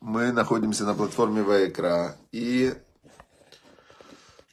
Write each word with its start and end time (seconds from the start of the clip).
Мы 0.00 0.32
находимся 0.32 0.84
на 0.84 0.94
платформе 0.94 1.42
Вайкра. 1.42 2.16
И 2.32 2.74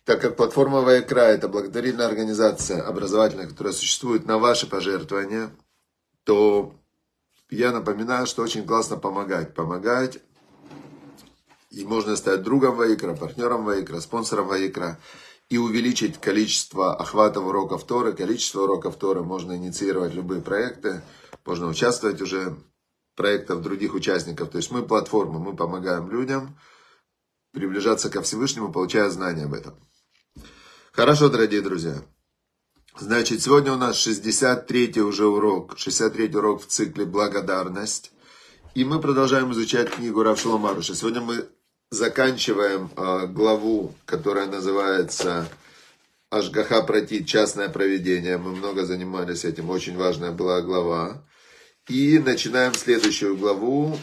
так 0.03 0.21
как 0.21 0.35
платформа 0.35 0.81
Вайкра 0.81 1.21
это 1.21 1.47
благотворительная 1.47 2.05
организация 2.05 2.83
образовательная, 2.83 3.47
которая 3.47 3.73
существует 3.73 4.27
на 4.27 4.37
ваши 4.37 4.69
пожертвования, 4.69 5.49
то 6.23 6.75
я 7.49 7.71
напоминаю, 7.71 8.27
что 8.27 8.43
очень 8.43 8.67
классно 8.67 8.97
помогать. 8.97 9.55
Помогать 9.55 10.19
и 11.71 11.83
можно 11.83 12.15
стать 12.15 12.43
другом 12.43 12.75
Ваикра, 12.75 13.15
партнером 13.15 13.65
Ваикра, 13.65 13.99
спонсором 14.01 14.47
Ваикра 14.47 14.99
и 15.49 15.57
увеличить 15.57 16.19
количество 16.19 16.95
охватов 16.95 17.45
уроков 17.45 17.85
Торы, 17.85 18.13
количество 18.13 18.63
уроков 18.63 18.97
Торы. 18.97 19.23
Можно 19.23 19.53
инициировать 19.57 20.13
любые 20.13 20.41
проекты, 20.41 21.01
можно 21.45 21.67
участвовать 21.67 22.21
уже 22.21 22.49
в 22.49 23.17
проектах 23.17 23.61
других 23.61 23.93
участников. 23.93 24.49
То 24.49 24.57
есть 24.57 24.71
мы 24.71 24.83
платформа, 24.83 25.39
мы 25.39 25.55
помогаем 25.55 26.09
людям 26.09 26.57
приближаться 27.51 28.09
ко 28.09 28.21
Всевышнему, 28.21 28.71
получая 28.71 29.09
знания 29.09 29.45
об 29.45 29.53
этом. 29.53 29.75
Хорошо, 30.91 31.29
дорогие 31.29 31.61
друзья. 31.61 32.01
Значит, 32.97 33.41
сегодня 33.41 33.73
у 33.73 33.77
нас 33.77 33.95
63-й 34.07 35.01
уже 35.01 35.25
урок, 35.25 35.75
63-й 35.75 36.35
урок 36.35 36.63
в 36.63 36.67
цикле 36.67 37.05
«Благодарность». 37.05 38.11
И 38.73 38.83
мы 38.83 38.99
продолжаем 38.99 39.51
изучать 39.51 39.89
книгу 39.89 40.23
Равшила 40.23 40.57
Маруша. 40.57 40.95
Сегодня 40.95 41.21
мы 41.21 41.47
заканчиваем 41.91 42.89
э, 42.95 43.27
главу, 43.27 43.93
которая 44.05 44.47
называется 44.47 45.47
Ашгаха 46.29 46.81
Протит, 46.83 47.27
частное 47.27 47.69
проведение. 47.69 48.37
Мы 48.37 48.51
много 48.51 48.85
занимались 48.85 49.45
этим, 49.45 49.69
очень 49.69 49.97
важная 49.97 50.31
была 50.31 50.61
глава. 50.61 51.21
И 51.87 52.17
начинаем 52.19 52.73
следующую 52.73 53.37
главу, 53.37 53.97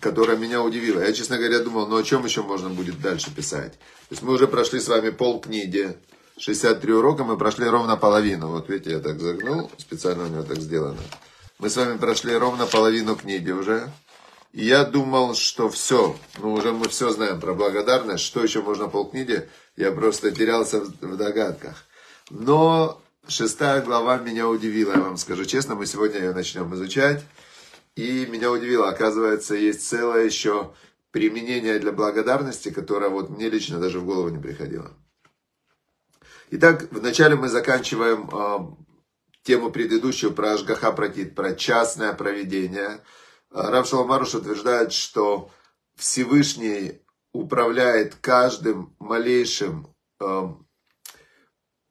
которая 0.00 0.36
меня 0.36 0.62
удивила. 0.62 1.00
Я, 1.00 1.12
честно 1.12 1.36
говоря, 1.36 1.58
думал, 1.58 1.86
ну 1.86 1.96
о 1.96 2.02
чем 2.02 2.24
еще 2.24 2.42
можно 2.42 2.70
будет 2.70 3.00
дальше 3.00 3.30
писать. 3.30 3.72
То 3.72 4.12
есть 4.12 4.22
мы 4.22 4.32
уже 4.32 4.46
прошли 4.46 4.80
с 4.80 4.88
вами 4.88 5.10
пол 5.10 5.40
книги, 5.40 5.96
63 6.38 6.92
урока, 6.92 7.24
мы 7.24 7.36
прошли 7.36 7.66
ровно 7.66 7.96
половину. 7.96 8.48
Вот 8.48 8.68
видите, 8.70 8.92
я 8.92 9.00
так 9.00 9.20
загнул, 9.20 9.70
специально 9.76 10.24
у 10.24 10.28
него 10.28 10.42
так 10.42 10.58
сделано. 10.58 11.00
Мы 11.58 11.68
с 11.68 11.76
вами 11.76 11.98
прошли 11.98 12.34
ровно 12.34 12.66
половину 12.66 13.16
книги 13.16 13.50
уже. 13.50 13.90
И 14.52 14.64
я 14.64 14.84
думал, 14.84 15.34
что 15.34 15.68
все, 15.68 16.16
ну 16.38 16.54
уже 16.54 16.72
мы 16.72 16.88
все 16.88 17.10
знаем 17.10 17.38
про 17.38 17.54
благодарность, 17.54 18.24
что 18.24 18.42
еще 18.42 18.62
можно 18.62 18.88
полкниги, 18.88 19.48
я 19.76 19.92
просто 19.92 20.30
терялся 20.32 20.80
в 20.80 21.16
догадках. 21.16 21.84
Но 22.30 23.00
шестая 23.28 23.82
глава 23.82 24.18
меня 24.18 24.48
удивила, 24.48 24.92
я 24.92 25.00
вам 25.00 25.16
скажу 25.16 25.44
честно, 25.44 25.74
мы 25.74 25.86
сегодня 25.86 26.18
ее 26.18 26.32
начнем 26.32 26.74
изучать. 26.74 27.24
И 27.96 28.26
меня 28.26 28.50
удивило, 28.50 28.88
оказывается, 28.88 29.54
есть 29.54 29.86
целое 29.86 30.24
еще 30.24 30.72
применение 31.10 31.78
для 31.78 31.92
благодарности, 31.92 32.70
которое 32.70 33.10
вот 33.10 33.30
мне 33.30 33.50
лично 33.50 33.78
даже 33.78 34.00
в 34.00 34.04
голову 34.04 34.28
не 34.28 34.38
приходило. 34.38 34.92
Итак, 36.50 36.88
вначале 36.90 37.36
мы 37.36 37.48
заканчиваем 37.48 38.28
э, 38.32 38.76
тему 39.42 39.70
предыдущую 39.70 40.32
про 40.32 40.52
Ашгаха 40.52 40.92
Протит, 40.92 41.34
про 41.34 41.54
частное 41.54 42.12
проведение– 42.12 43.00
Рав 43.50 43.86
Шаламаруш 43.86 44.34
утверждает, 44.34 44.92
что 44.92 45.50
Всевышний 45.96 47.02
управляет 47.32 48.14
каждым 48.14 48.94
малейшим 48.98 49.94
э, 50.20 50.48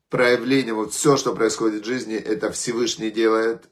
проявлением, 0.09 0.75
вот 0.75 0.93
все, 0.93 1.17
что 1.17 1.35
происходит 1.35 1.83
в 1.83 1.87
жизни, 1.87 2.15
это 2.15 2.51
Всевышний 2.51 3.11
делает. 3.11 3.69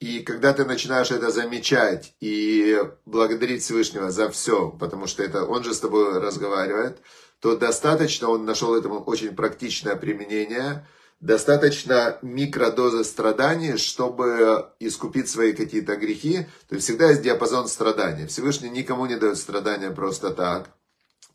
И 0.00 0.20
когда 0.20 0.52
ты 0.52 0.64
начинаешь 0.64 1.10
это 1.10 1.30
замечать 1.30 2.14
и 2.20 2.82
благодарить 3.06 3.62
Всевышнего 3.62 4.10
за 4.10 4.28
все, 4.30 4.70
потому 4.70 5.06
что 5.06 5.22
это 5.22 5.44
он 5.44 5.62
же 5.62 5.74
с 5.74 5.80
тобой 5.80 6.18
разговаривает, 6.18 6.98
то 7.40 7.56
достаточно, 7.56 8.28
он 8.28 8.44
нашел 8.44 8.74
этому 8.74 9.00
очень 9.00 9.34
практичное 9.34 9.96
применение– 9.96 10.86
достаточно 11.22 12.18
микродозы 12.20 13.04
страданий, 13.04 13.76
чтобы 13.76 14.72
искупить 14.80 15.30
свои 15.30 15.52
какие-то 15.52 15.96
грехи. 15.96 16.46
То 16.68 16.74
есть 16.74 16.84
всегда 16.86 17.10
есть 17.10 17.22
диапазон 17.22 17.68
страдания. 17.68 18.26
Всевышний 18.26 18.68
никому 18.68 19.06
не 19.06 19.16
дает 19.16 19.38
страдания 19.38 19.90
просто 19.90 20.30
так. 20.30 20.70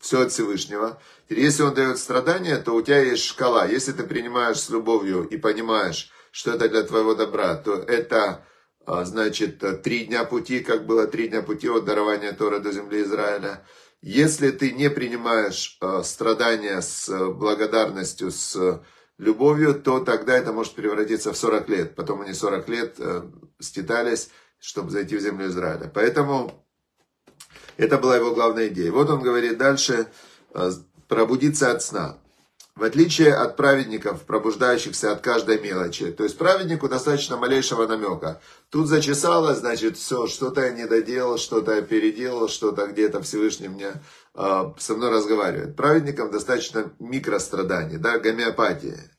Все 0.00 0.22
от 0.22 0.32
Всевышнего. 0.32 1.00
Если 1.28 1.62
он 1.62 1.74
дает 1.74 1.98
страдания, 1.98 2.56
то 2.58 2.72
у 2.72 2.82
тебя 2.82 3.00
есть 3.00 3.24
шкала. 3.24 3.66
Если 3.66 3.92
ты 3.92 4.04
принимаешь 4.04 4.60
с 4.60 4.70
любовью 4.70 5.24
и 5.24 5.36
понимаешь, 5.36 6.10
что 6.30 6.52
это 6.52 6.68
для 6.68 6.82
твоего 6.82 7.14
добра, 7.14 7.56
то 7.56 7.74
это 7.74 8.44
а, 8.86 9.04
значит 9.04 9.62
три 9.82 10.06
дня 10.06 10.24
пути, 10.24 10.60
как 10.60 10.86
было 10.86 11.06
три 11.06 11.28
дня 11.28 11.42
пути 11.42 11.68
от 11.68 11.84
дарования 11.84 12.32
Тора 12.32 12.60
до 12.60 12.72
земли 12.72 13.02
Израиля. 13.02 13.64
Если 14.00 14.50
ты 14.52 14.70
не 14.70 14.88
принимаешь 14.88 15.76
а, 15.80 16.02
страдания 16.02 16.80
с 16.80 17.08
благодарностью, 17.32 18.30
с 18.30 18.82
любовью, 19.18 19.74
то 19.74 19.98
тогда 19.98 20.38
это 20.38 20.52
может 20.52 20.74
превратиться 20.74 21.32
в 21.32 21.36
40 21.36 21.68
лет. 21.68 21.94
Потом 21.96 22.20
они 22.20 22.32
40 22.32 22.68
лет 22.68 22.96
ститались, 23.58 24.30
чтобы 24.60 24.90
зайти 24.90 25.16
в 25.16 25.20
землю 25.20 25.48
Израиля. 25.48 25.90
Поэтому 25.92 26.67
это 27.78 27.96
была 27.96 28.16
его 28.16 28.34
главная 28.34 28.68
идея. 28.68 28.92
Вот 28.92 29.08
он 29.08 29.22
говорит 29.22 29.56
дальше, 29.56 30.08
э, 30.52 30.70
пробудиться 31.06 31.70
от 31.70 31.82
сна. 31.82 32.18
В 32.74 32.84
отличие 32.84 33.34
от 33.34 33.56
праведников, 33.56 34.22
пробуждающихся 34.22 35.10
от 35.10 35.20
каждой 35.20 35.60
мелочи. 35.60 36.12
То 36.12 36.22
есть 36.22 36.38
праведнику 36.38 36.88
достаточно 36.88 37.36
малейшего 37.36 37.86
намека. 37.86 38.40
Тут 38.70 38.86
зачесало, 38.86 39.54
значит, 39.54 39.96
все, 39.96 40.26
что-то 40.26 40.60
я 40.60 40.70
не 40.70 40.86
доделал, 40.86 41.38
что-то 41.38 41.74
я 41.74 41.82
переделал, 41.82 42.48
что-то 42.48 42.86
где-то 42.86 43.22
Всевышний 43.22 43.68
мне 43.68 43.92
э, 44.34 44.62
со 44.78 44.94
мной 44.94 45.10
разговаривает. 45.10 45.74
Праведникам 45.76 46.30
достаточно 46.30 46.92
микростраданий, 46.98 47.96
да, 47.96 48.18
гомеопатия. 48.18 49.10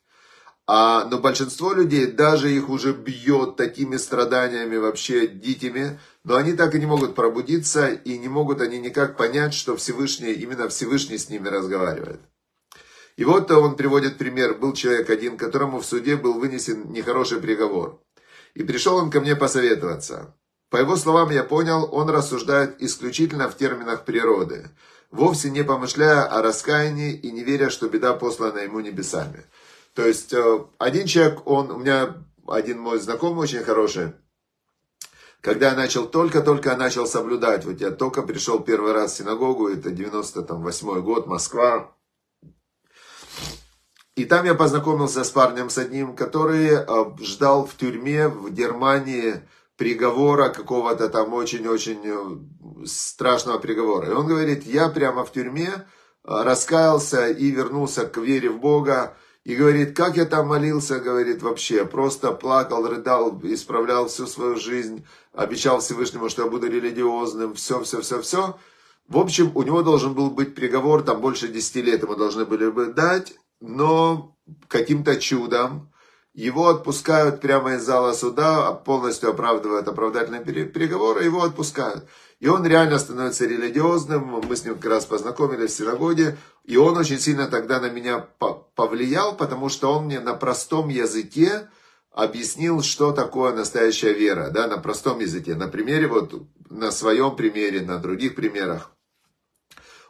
А, 0.72 1.06
но 1.06 1.18
большинство 1.18 1.74
людей, 1.74 2.06
даже 2.06 2.52
их 2.52 2.70
уже 2.70 2.94
бьет 2.94 3.56
такими 3.56 3.98
страданиями 3.98 4.78
вообще 4.78 5.26
дитями, 5.26 6.00
но 6.24 6.36
они 6.36 6.54
так 6.54 6.76
и 6.76 6.80
не 6.80 6.86
могут 6.86 7.16
пробудиться, 7.16 7.88
и 7.88 8.20
не 8.20 8.28
могут 8.28 8.62
они 8.62 8.78
никак 8.78 9.18
понять, 9.18 9.56
что 9.56 9.76
Всевышний, 9.76 10.32
именно 10.32 10.70
Всевышний 10.70 11.18
с 11.18 11.28
ними 11.28 11.48
разговаривает. 11.48 12.20
И 13.18 13.26
вот 13.26 13.50
он 13.50 13.78
приводит 13.78 14.20
пример. 14.20 14.60
Был 14.60 14.74
человек 14.74 15.10
один, 15.10 15.38
которому 15.38 15.80
в 15.80 15.86
суде 15.88 16.16
был 16.18 16.34
вынесен 16.34 16.92
нехороший 16.92 17.42
приговор. 17.42 18.00
И 18.54 18.62
пришел 18.62 18.98
он 18.98 19.10
ко 19.10 19.22
мне 19.22 19.36
посоветоваться. 19.36 20.36
По 20.70 20.78
его 20.78 20.98
словам 20.98 21.32
я 21.32 21.44
понял, 21.44 21.90
он 21.92 22.12
рассуждает 22.12 22.80
исключительно 22.80 23.50
в 23.50 23.58
терминах 23.58 24.06
природы, 24.06 24.70
вовсе 25.10 25.50
не 25.50 25.64
помышляя 25.64 26.26
о 26.26 26.44
раскаянии 26.44 27.16
и 27.16 27.32
не 27.32 27.44
веря, 27.44 27.72
что 27.72 27.90
беда 27.90 28.14
послана 28.14 28.60
ему 28.60 28.82
небесами. 28.82 29.46
То 29.94 30.06
есть 30.06 30.34
э, 30.34 30.66
один 30.78 31.08
человек, 31.08 31.46
он, 31.46 31.72
у 31.72 31.78
меня 31.78 32.16
один 32.48 32.80
мой 32.80 33.00
знакомый 33.00 33.44
очень 33.44 33.64
хороший, 33.64 34.14
когда 35.42 35.70
я 35.70 35.76
начал, 35.76 36.06
только-только 36.06 36.76
начал 36.76 37.08
соблюдать, 37.08 37.66
вот 37.66 37.80
я 37.80 37.92
только 37.92 38.24
пришел 38.24 38.60
первый 38.60 38.94
раз 38.94 39.14
в 39.14 39.18
синагогу, 39.18 39.70
это 39.70 39.92
98 39.92 41.02
год, 41.02 41.28
Москва, 41.28 41.96
и 44.20 44.26
там 44.26 44.46
я 44.46 44.54
познакомился 44.54 45.24
с 45.24 45.30
парнем, 45.30 45.70
с 45.70 45.78
одним, 45.78 46.14
который 46.14 46.72
э, 46.72 46.86
ждал 47.22 47.66
в 47.66 47.76
тюрьме 47.76 48.28
в 48.28 48.52
Германии 48.52 49.42
приговора 49.78 50.50
какого-то 50.50 51.08
там 51.08 51.34
очень-очень 51.34 52.02
э, 52.04 52.86
страшного 52.86 53.60
приговора. 53.60 54.08
И 54.08 54.14
он 54.14 54.28
говорит, 54.28 54.66
я 54.66 54.90
прямо 54.90 55.24
в 55.24 55.32
тюрьме 55.32 55.88
раскаялся 56.26 57.30
и 57.30 57.50
вернулся 57.50 58.06
к 58.06 58.18
вере 58.18 58.50
в 58.50 58.60
Бога. 58.60 59.16
И 59.46 59.56
говорит, 59.56 59.96
как 59.96 60.18
я 60.18 60.26
там 60.26 60.48
молился, 60.48 61.00
говорит, 61.00 61.42
вообще, 61.42 61.86
просто 61.86 62.32
плакал, 62.34 62.88
рыдал, 62.88 63.40
исправлял 63.44 64.08
всю 64.08 64.28
свою 64.28 64.58
жизнь, 64.58 65.06
обещал 65.34 65.80
Всевышнему, 65.80 66.30
что 66.30 66.44
я 66.44 66.50
буду 66.50 66.68
религиозным, 66.68 67.56
все, 67.56 67.82
все, 67.82 68.02
все, 68.02 68.22
все. 68.22 68.58
В 69.08 69.18
общем, 69.18 69.52
у 69.56 69.64
него 69.64 69.82
должен 69.82 70.14
был 70.14 70.30
быть 70.30 70.56
приговор, 70.56 71.04
там 71.04 71.22
больше 71.22 71.48
10 71.48 71.76
лет 71.78 72.04
ему 72.04 72.16
должны 72.16 72.46
были 72.46 72.70
бы 72.70 72.88
дать 72.88 73.34
но 73.60 74.36
каким-то 74.68 75.20
чудом 75.20 75.92
его 76.34 76.68
отпускают 76.68 77.42
прямо 77.42 77.76
из 77.76 77.84
зала 77.84 78.14
суда, 78.14 78.72
полностью 78.72 79.30
оправдывают 79.32 79.88
оправдательные 79.88 80.42
переговоры, 80.42 81.24
его 81.24 81.44
отпускают. 81.44 82.06
И 82.40 82.48
он 82.48 82.66
реально 82.66 83.00
становится 83.00 83.46
религиозным, 83.46 84.42
мы 84.48 84.56
с 84.56 84.64
ним 84.64 84.76
как 84.76 84.92
раз 84.92 85.06
познакомились 85.06 85.72
в 85.72 85.78
синагоге, 85.78 86.38
и 86.64 86.78
он 86.78 86.98
очень 86.98 87.20
сильно 87.20 87.48
тогда 87.48 87.82
на 87.82 87.90
меня 87.90 88.26
повлиял, 88.76 89.36
потому 89.36 89.70
что 89.70 89.92
он 89.94 90.06
мне 90.06 90.20
на 90.20 90.34
простом 90.34 90.88
языке 90.88 91.68
объяснил, 92.12 92.82
что 92.82 93.12
такое 93.12 93.54
настоящая 93.54 94.14
вера, 94.14 94.50
да, 94.52 94.68
на 94.68 94.78
простом 94.78 95.20
языке, 95.20 95.56
на 95.56 95.68
примере, 95.68 96.08
вот 96.08 96.34
на 96.70 96.92
своем 96.92 97.36
примере, 97.36 97.82
на 97.82 97.98
других 97.98 98.36
примерах. 98.36 98.92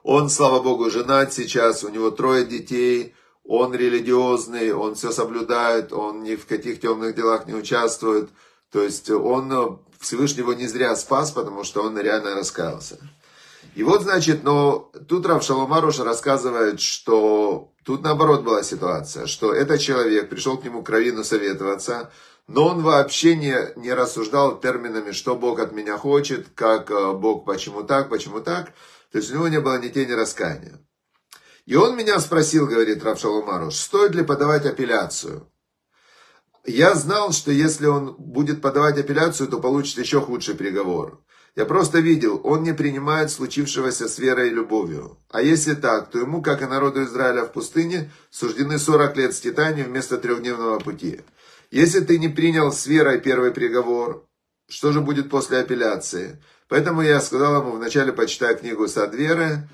Он, 0.03 0.29
слава 0.29 0.61
богу, 0.61 0.89
женат 0.89 1.33
сейчас, 1.33 1.83
у 1.83 1.89
него 1.89 2.11
трое 2.11 2.45
детей, 2.45 3.15
он 3.49 3.73
религиозный, 3.73 4.73
он 4.73 4.93
все 4.93 5.11
соблюдает, 5.11 5.91
он 5.91 6.21
ни 6.21 6.35
в 6.35 6.45
каких 6.45 6.79
темных 6.79 7.15
делах 7.15 7.47
не 7.47 7.55
участвует. 7.55 8.29
То 8.71 8.83
есть 8.83 9.09
он 9.09 9.79
Всевышний 9.99 10.41
его 10.41 10.53
не 10.53 10.67
зря 10.67 10.95
спас, 10.95 11.31
потому 11.31 11.63
что 11.63 11.81
он 11.81 11.97
реально 11.97 12.35
раскаялся. 12.35 12.99
И 13.73 13.81
вот, 13.81 14.03
значит, 14.03 14.43
но 14.43 14.91
тут 15.07 15.25
Рав 15.25 15.43
Шаломаруш 15.43 15.97
рассказывает, 15.97 16.79
что 16.79 17.71
тут 17.83 18.03
наоборот 18.03 18.43
была 18.43 18.61
ситуация, 18.61 19.25
что 19.25 19.51
этот 19.51 19.81
человек 19.81 20.29
пришел 20.29 20.55
к 20.59 20.63
нему 20.63 20.83
к 20.83 20.89
Равину 20.91 21.23
советоваться, 21.23 22.11
но 22.47 22.67
он 22.67 22.83
вообще 22.83 23.35
не, 23.35 23.55
не 23.77 23.95
рассуждал 23.95 24.59
терминами, 24.59 25.11
что 25.11 25.35
Бог 25.35 25.59
от 25.59 25.71
меня 25.71 25.97
хочет, 25.97 26.49
как 26.53 26.91
э, 26.91 27.13
Бог, 27.13 27.45
почему 27.45 27.81
так, 27.81 28.09
почему 28.09 28.41
так. 28.41 28.73
То 29.11 29.17
есть 29.17 29.31
у 29.31 29.35
него 29.35 29.47
не 29.47 29.59
было 29.59 29.79
ни 29.79 29.87
тени 29.87 30.11
раскаяния. 30.11 30.79
И 31.69 31.75
он 31.75 31.95
меня 31.95 32.19
спросил, 32.19 32.65
говорит 32.65 33.03
Рав 33.03 33.19
Шаломаруш, 33.19 33.75
стоит 33.75 34.15
ли 34.15 34.23
подавать 34.23 34.65
апелляцию. 34.65 35.47
Я 36.65 36.95
знал, 36.95 37.31
что 37.31 37.51
если 37.51 37.85
он 37.85 38.15
будет 38.17 38.59
подавать 38.59 38.97
апелляцию, 38.97 39.49
то 39.49 39.59
получит 39.59 39.99
еще 39.99 40.19
худший 40.19 40.55
приговор. 40.55 41.23
Я 41.55 41.65
просто 41.65 41.99
видел, 41.99 42.41
он 42.43 42.63
не 42.63 42.73
принимает 42.73 43.29
случившегося 43.29 44.07
с 44.07 44.17
верой 44.17 44.47
и 44.47 44.53
любовью. 44.53 45.19
А 45.29 45.43
если 45.43 45.75
так, 45.75 46.09
то 46.09 46.17
ему, 46.17 46.41
как 46.41 46.63
и 46.63 46.65
народу 46.65 47.03
Израиля 47.03 47.43
в 47.43 47.51
пустыне, 47.51 48.11
суждены 48.31 48.79
40 48.79 49.15
лет 49.17 49.35
ститания 49.35 49.85
вместо 49.85 50.17
трехдневного 50.17 50.79
пути. 50.79 51.21
Если 51.69 51.99
ты 51.99 52.17
не 52.17 52.29
принял 52.29 52.71
с 52.71 52.87
верой 52.87 53.21
первый 53.21 53.51
приговор, 53.51 54.25
что 54.67 54.91
же 54.91 55.01
будет 55.01 55.29
после 55.29 55.59
апелляции? 55.59 56.43
Поэтому 56.67 57.03
я 57.03 57.21
сказал 57.21 57.61
ему 57.61 57.73
вначале 57.73 58.11
почитай 58.11 58.57
книгу 58.57 58.87
«Сад 58.87 59.13
веры», 59.13 59.69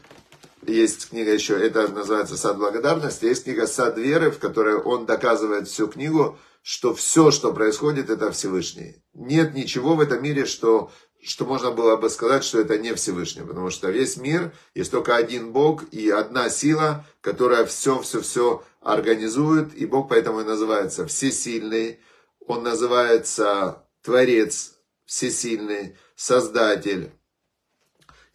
есть 0.67 1.09
книга 1.09 1.33
еще, 1.33 1.55
это 1.55 1.87
называется 1.87 2.37
«Сад 2.37 2.57
благодарности», 2.57 3.25
есть 3.25 3.43
книга 3.43 3.67
«Сад 3.67 3.97
веры», 3.97 4.31
в 4.31 4.39
которой 4.39 4.75
он 4.75 5.05
доказывает 5.05 5.67
всю 5.67 5.87
книгу, 5.87 6.37
что 6.61 6.95
все, 6.95 7.29
что 7.29 7.53
происходит, 7.53 8.09
это 8.09 8.31
Всевышний. 8.31 9.03
Нет 9.13 9.53
ничего 9.53 9.93
в 9.93 10.01
этом 10.01 10.23
мире, 10.23 10.45
что, 10.45 10.91
что 11.21 11.45
можно 11.45 11.69
было 11.69 11.95
бы 11.95 12.09
сказать, 12.09 12.43
что 12.43 12.59
это 12.59 12.79
не 12.79 12.95
Всевышний. 12.95 13.43
Потому 13.43 13.69
что 13.69 13.91
весь 13.91 14.17
мир, 14.17 14.51
есть 14.73 14.89
только 14.89 15.15
один 15.15 15.51
Бог 15.51 15.83
и 15.91 16.09
одна 16.09 16.49
сила, 16.49 17.05
которая 17.21 17.65
все-все-все 17.65 18.63
организует. 18.81 19.75
И 19.75 19.85
Бог 19.85 20.09
поэтому 20.09 20.41
и 20.41 20.43
называется 20.43 21.05
Всесильный. 21.05 21.99
Он 22.47 22.63
называется 22.63 23.83
Творец 24.01 24.73
Всесильный, 25.05 25.95
Создатель. 26.15 27.11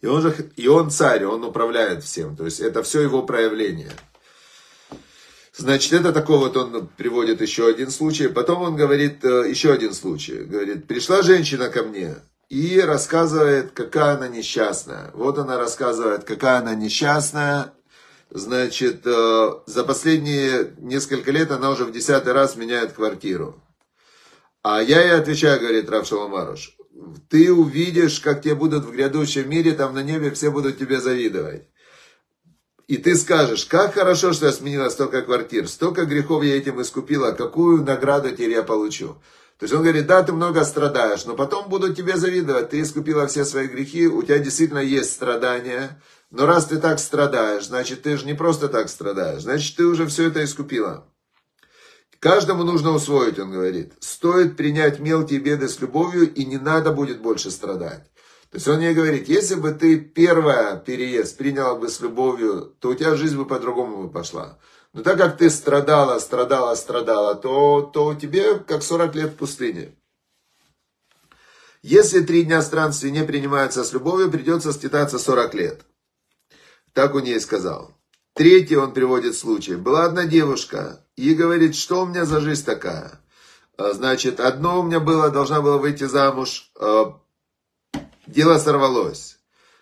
И 0.01 0.07
он, 0.07 0.21
же, 0.21 0.51
и 0.55 0.67
он 0.67 0.89
царь, 0.89 1.25
он 1.25 1.43
управляет 1.43 2.03
всем. 2.03 2.35
То 2.35 2.45
есть 2.45 2.59
это 2.59 2.81
все 2.83 3.01
его 3.01 3.23
проявление. 3.23 3.91
Значит, 5.55 5.93
это 5.93 6.11
такой 6.11 6.37
вот 6.39 6.57
он 6.57 6.87
приводит 6.97 7.41
еще 7.41 7.67
один 7.67 7.91
случай. 7.91 8.27
Потом 8.27 8.63
он 8.63 8.75
говорит 8.75 9.23
э, 9.23 9.49
еще 9.49 9.71
один 9.71 9.93
случай. 9.93 10.39
Говорит, 10.39 10.87
пришла 10.87 11.21
женщина 11.21 11.69
ко 11.69 11.83
мне 11.83 12.15
и 12.49 12.79
рассказывает, 12.79 13.71
какая 13.71 14.15
она 14.15 14.27
несчастная. 14.27 15.11
Вот 15.13 15.37
она 15.37 15.57
рассказывает, 15.57 16.23
какая 16.23 16.59
она 16.59 16.73
несчастная. 16.73 17.73
Значит, 18.31 19.01
э, 19.05 19.49
за 19.67 19.83
последние 19.83 20.73
несколько 20.79 21.31
лет 21.31 21.51
она 21.51 21.69
уже 21.69 21.85
в 21.85 21.91
десятый 21.91 22.33
раз 22.33 22.55
меняет 22.55 22.93
квартиру. 22.93 23.61
А 24.63 24.81
я 24.81 25.01
ей 25.01 25.13
отвечаю, 25.13 25.59
говорит 25.59 25.89
Рав 25.89 26.07
Шаламаруш, 26.07 26.77
ты 27.29 27.51
увидишь, 27.51 28.19
как 28.19 28.41
тебе 28.41 28.55
будут 28.55 28.85
в 28.85 28.91
грядущем 28.91 29.49
мире, 29.49 29.73
там 29.73 29.93
на 29.93 30.03
небе 30.03 30.31
все 30.31 30.51
будут 30.51 30.77
тебе 30.77 30.99
завидовать. 30.99 31.67
И 32.87 32.97
ты 32.97 33.15
скажешь, 33.15 33.65
как 33.65 33.93
хорошо, 33.93 34.33
что 34.33 34.47
я 34.47 34.51
сменила 34.51 34.89
столько 34.89 35.21
квартир, 35.21 35.67
столько 35.67 36.05
грехов 36.05 36.43
я 36.43 36.57
этим 36.57 36.81
искупила, 36.81 37.31
какую 37.31 37.83
награду 37.83 38.31
теперь 38.31 38.51
я 38.51 38.63
получу. 38.63 39.15
То 39.57 39.65
есть 39.65 39.73
он 39.73 39.83
говорит, 39.83 40.07
да, 40.07 40.23
ты 40.23 40.33
много 40.33 40.65
страдаешь, 40.65 41.25
но 41.25 41.35
потом 41.35 41.69
будут 41.69 41.95
тебе 41.95 42.17
завидовать, 42.17 42.71
ты 42.71 42.81
искупила 42.81 43.27
все 43.27 43.45
свои 43.45 43.67
грехи, 43.67 44.07
у 44.07 44.23
тебя 44.23 44.39
действительно 44.39 44.79
есть 44.79 45.13
страдания, 45.13 46.01
но 46.31 46.45
раз 46.45 46.65
ты 46.65 46.77
так 46.79 46.99
страдаешь, 46.99 47.67
значит, 47.67 48.01
ты 48.01 48.17
же 48.17 48.25
не 48.25 48.33
просто 48.33 48.69
так 48.69 48.89
страдаешь, 48.89 49.43
значит, 49.43 49.77
ты 49.77 49.85
уже 49.85 50.07
все 50.07 50.27
это 50.27 50.43
искупила. 50.43 51.10
Каждому 52.21 52.63
нужно 52.63 52.91
усвоить, 52.91 53.39
он 53.39 53.51
говорит. 53.51 53.93
Стоит 53.99 54.55
принять 54.55 54.99
мелкие 54.99 55.39
беды 55.39 55.67
с 55.67 55.79
любовью, 55.79 56.31
и 56.31 56.45
не 56.45 56.59
надо 56.59 56.91
будет 56.91 57.19
больше 57.19 57.49
страдать. 57.49 58.03
То 58.51 58.57
есть 58.57 58.67
он 58.67 58.77
мне 58.77 58.93
говорит, 58.93 59.27
если 59.27 59.55
бы 59.55 59.71
ты 59.71 59.99
первая 59.99 60.77
переезд 60.77 61.35
приняла 61.35 61.73
бы 61.73 61.89
с 61.89 61.99
любовью, 61.99 62.75
то 62.79 62.89
у 62.89 62.93
тебя 62.93 63.15
жизнь 63.15 63.35
бы 63.35 63.47
по-другому 63.47 64.03
бы 64.03 64.11
пошла. 64.11 64.59
Но 64.93 65.01
так 65.01 65.17
как 65.17 65.37
ты 65.37 65.49
страдала, 65.49 66.19
страдала, 66.19 66.75
страдала, 66.75 67.33
то, 67.33 67.81
то 67.81 68.13
тебе 68.13 68.59
как 68.59 68.83
40 68.83 69.15
лет 69.15 69.31
в 69.31 69.37
пустыне. 69.37 69.95
Если 71.81 72.21
три 72.21 72.43
дня 72.43 72.61
странствий 72.61 73.09
не 73.09 73.23
принимаются 73.23 73.83
с 73.83 73.93
любовью, 73.93 74.29
придется 74.29 74.73
стетаться 74.73 75.17
40 75.17 75.55
лет. 75.55 75.81
Так 76.93 77.15
он 77.15 77.23
ей 77.23 77.39
сказал. 77.39 77.95
Третий 78.41 78.75
он 78.75 78.91
приводит 78.91 79.37
случай. 79.37 79.75
Была 79.75 80.05
одна 80.05 80.25
девушка 80.25 81.05
и 81.15 81.35
говорит, 81.35 81.75
что 81.75 82.01
у 82.01 82.05
меня 82.07 82.25
за 82.25 82.41
жизнь 82.41 82.65
такая. 82.65 83.21
А, 83.77 83.93
значит, 83.93 84.39
одно 84.39 84.79
у 84.79 84.83
меня 84.83 84.99
было, 84.99 85.29
должна 85.29 85.61
была 85.61 85.77
выйти 85.77 86.05
замуж 86.05 86.71
а, 86.75 87.19
дело 88.25 88.57
сорвалось. 88.57 89.37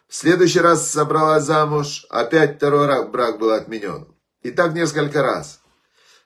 В 0.10 0.16
следующий 0.16 0.60
раз 0.60 0.92
собралась 0.92 1.46
замуж, 1.46 2.06
опять 2.10 2.58
второй 2.58 3.08
брак 3.08 3.40
был 3.40 3.52
отменен. 3.52 4.14
И 4.42 4.52
так 4.52 4.74
несколько 4.74 5.22
раз. 5.22 5.62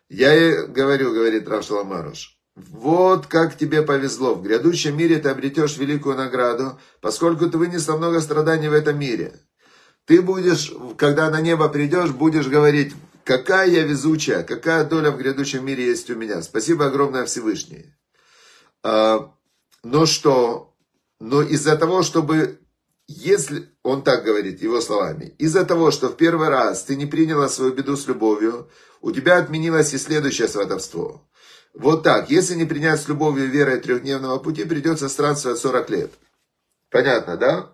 Я 0.09 0.33
ей 0.33 0.65
говорю, 0.65 1.13
говорит 1.13 1.47
Рав 1.47 1.63
Шаламаруш, 1.63 2.35
вот 2.55 3.27
как 3.27 3.55
тебе 3.55 3.83
повезло. 3.83 4.33
В 4.33 4.41
грядущем 4.41 4.97
мире 4.97 5.19
ты 5.19 5.29
обретешь 5.29 5.77
великую 5.77 6.15
награду, 6.15 6.79
поскольку 6.99 7.47
ты 7.47 7.59
вынесла 7.59 7.95
много 7.95 8.21
страданий 8.21 8.69
в 8.69 8.73
этом 8.73 8.97
мире. 8.97 9.39
Ты 10.05 10.21
будешь, 10.21 10.73
когда 10.97 11.29
на 11.29 11.41
небо 11.41 11.69
придешь, 11.69 12.11
будешь 12.11 12.47
говорить, 12.47 12.93
какая 13.23 13.69
я 13.69 13.83
везучая, 13.83 14.43
какая 14.43 14.83
доля 14.83 15.11
в 15.11 15.17
грядущем 15.17 15.65
мире 15.65 15.85
есть 15.85 16.09
у 16.09 16.15
меня. 16.15 16.41
Спасибо 16.41 16.87
огромное 16.87 17.25
Всевышний. 17.25 17.93
А, 18.83 19.33
но 19.83 20.05
что, 20.05 20.75
но 21.19 21.41
из-за 21.41 21.77
того, 21.77 22.03
чтобы, 22.03 22.59
если, 23.07 23.69
он 23.81 24.03
так 24.03 24.25
говорит, 24.25 24.61
его 24.61 24.81
словами, 24.81 25.35
из-за 25.37 25.63
того, 25.63 25.89
что 25.89 26.09
в 26.09 26.17
первый 26.17 26.49
раз 26.49 26.83
ты 26.83 26.97
не 26.97 27.05
приняла 27.05 27.47
свою 27.47 27.73
беду 27.73 27.95
с 27.95 28.07
любовью, 28.07 28.69
у 29.01 29.11
тебя 29.11 29.37
отменилось 29.37 29.93
и 29.93 29.97
следующее 29.97 30.49
сватовство. 30.49 31.25
Вот 31.73 32.03
так, 32.03 32.29
если 32.29 32.55
не 32.55 32.65
принять 32.65 33.01
с 33.01 33.07
любовью 33.07 33.49
верой 33.49 33.79
трехдневного 33.79 34.37
пути, 34.39 34.65
придется 34.65 35.07
странствовать 35.09 35.59
40 35.59 35.89
лет. 35.89 36.11
Понятно, 36.89 37.37
да? 37.37 37.72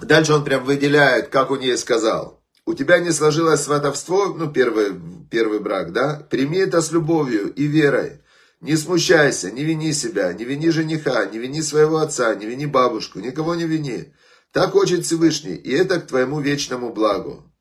Дальше 0.00 0.34
он 0.34 0.44
прям 0.44 0.64
выделяет, 0.64 1.28
как 1.28 1.50
он 1.50 1.60
ей 1.60 1.76
сказал. 1.78 2.42
У 2.66 2.74
тебя 2.74 2.98
не 2.98 3.12
сложилось 3.12 3.62
сватовство, 3.62 4.26
ну, 4.26 4.50
первый, 4.50 4.92
первый 5.30 5.60
брак, 5.60 5.92
да? 5.92 6.26
Прими 6.30 6.58
это 6.58 6.82
с 6.82 6.92
любовью 6.92 7.52
и 7.54 7.64
верой. 7.64 8.20
Не 8.60 8.76
смущайся, 8.76 9.50
не 9.50 9.64
вини 9.64 9.92
себя, 9.92 10.32
не 10.32 10.44
вини 10.44 10.70
жениха, 10.70 11.26
не 11.26 11.38
вини 11.38 11.62
своего 11.62 11.98
отца, 11.98 12.34
не 12.34 12.46
вини 12.46 12.66
бабушку, 12.66 13.20
никого 13.20 13.54
не 13.54 13.64
вини. 13.64 14.12
Так 14.52 14.72
хочет 14.72 15.04
Всевышний, 15.04 15.54
и 15.54 15.72
это 15.72 16.00
к 16.00 16.06
твоему 16.06 16.40
вечному 16.40 16.92
благу. 16.92 17.52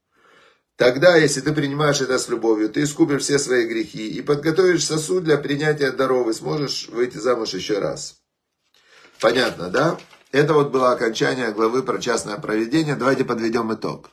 Тогда, 0.77 1.15
если 1.15 1.41
ты 1.41 1.53
принимаешь 1.53 2.01
это 2.01 2.17
с 2.17 2.27
любовью, 2.27 2.69
ты 2.69 2.83
искупишь 2.83 3.21
все 3.21 3.39
свои 3.39 3.65
грехи 3.65 4.09
и 4.09 4.21
подготовишь 4.21 4.85
сосуд 4.85 5.23
для 5.23 5.37
принятия 5.37 5.91
даров 5.91 6.27
и 6.27 6.33
сможешь 6.33 6.89
выйти 6.89 7.17
замуж 7.17 7.53
еще 7.53 7.79
раз. 7.79 8.21
Понятно, 9.21 9.69
да? 9.69 9.97
Это 10.35 10.53
вот 10.53 10.69
было 10.69 10.91
окончание 10.91 11.53
главы 11.53 11.81
про 11.81 11.97
частное 11.97 12.37
проведение. 12.37 12.97
Давайте 12.97 13.23
подведем 13.23 13.73
итог. 13.73 14.09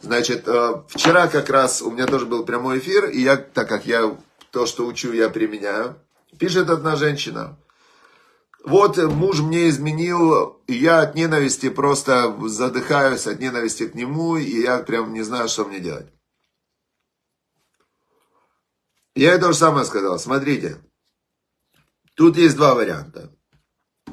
Значит, 0.00 0.48
э, 0.48 0.82
вчера 0.88 1.28
как 1.28 1.50
раз 1.50 1.82
у 1.82 1.90
меня 1.90 2.06
тоже 2.06 2.24
был 2.24 2.46
прямой 2.46 2.78
эфир, 2.78 3.10
и 3.10 3.20
я, 3.20 3.36
так 3.36 3.68
как 3.68 3.84
я 3.84 4.16
то, 4.50 4.64
что 4.64 4.86
учу, 4.86 5.12
я 5.12 5.28
применяю. 5.28 6.00
Пишет 6.38 6.70
одна 6.70 6.96
женщина. 6.96 7.58
Вот 8.64 8.96
муж 8.96 9.40
мне 9.40 9.68
изменил, 9.68 10.58
и 10.66 10.72
я 10.72 11.02
от 11.02 11.14
ненависти 11.14 11.68
просто 11.68 12.34
задыхаюсь, 12.48 13.26
от 13.26 13.38
ненависти 13.38 13.88
к 13.88 13.94
нему, 13.94 14.38
и 14.38 14.62
я 14.62 14.78
прям 14.78 15.12
не 15.12 15.20
знаю, 15.20 15.50
что 15.50 15.66
мне 15.66 15.80
делать. 15.80 16.06
Я 19.14 19.34
ей 19.34 19.38
то 19.38 19.52
же 19.52 19.58
самое 19.58 19.84
сказал. 19.84 20.18
Смотрите, 20.18 20.78
тут 22.14 22.38
есть 22.38 22.56
два 22.56 22.74
варианта. 22.74 23.37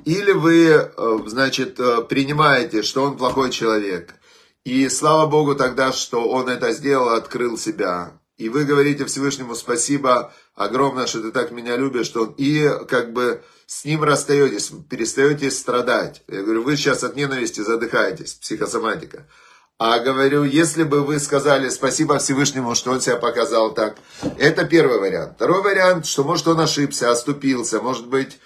Или 0.05 0.31
вы, 0.31 0.67
э, 0.67 1.19
значит, 1.25 1.79
э, 1.79 2.03
принимаете, 2.03 2.83
что 2.83 3.03
он 3.03 3.17
плохой 3.17 3.49
человек, 3.49 4.13
и 4.63 4.87
слава 4.89 5.25
Богу 5.25 5.55
тогда, 5.55 5.91
что 5.91 6.29
он 6.29 6.47
это 6.47 6.71
сделал, 6.71 7.09
открыл 7.09 7.57
себя, 7.57 8.13
и 8.37 8.49
вы 8.49 8.65
говорите 8.65 9.05
Всевышнему 9.05 9.55
спасибо 9.55 10.31
огромное, 10.53 11.07
что 11.07 11.21
ты 11.21 11.31
так 11.31 11.51
меня 11.51 11.75
любишь, 11.75 12.05
что 12.05 12.23
он, 12.23 12.35
и 12.37 12.69
как 12.87 13.13
бы 13.13 13.41
с 13.65 13.83
ним 13.83 14.03
расстаетесь, 14.03 14.71
перестаете 14.89 15.49
страдать. 15.49 16.21
Я 16.27 16.43
говорю, 16.43 16.63
вы 16.63 16.77
сейчас 16.77 17.03
от 17.03 17.15
ненависти 17.15 17.61
задыхаетесь, 17.61 18.35
психосоматика. 18.35 19.27
А 19.79 19.99
говорю, 19.99 20.43
если 20.43 20.83
бы 20.83 21.01
вы 21.01 21.19
сказали 21.19 21.69
спасибо 21.69 22.19
Всевышнему, 22.19 22.75
что 22.75 22.91
он 22.91 23.01
себя 23.01 23.15
показал 23.15 23.73
так, 23.73 23.97
это 24.37 24.65
первый 24.65 24.99
вариант. 24.99 25.33
Второй 25.35 25.63
вариант, 25.63 26.05
что 26.05 26.23
может 26.23 26.47
он 26.47 26.59
ошибся, 26.59 27.11
оступился, 27.11 27.81
может 27.81 28.07
быть, 28.07 28.37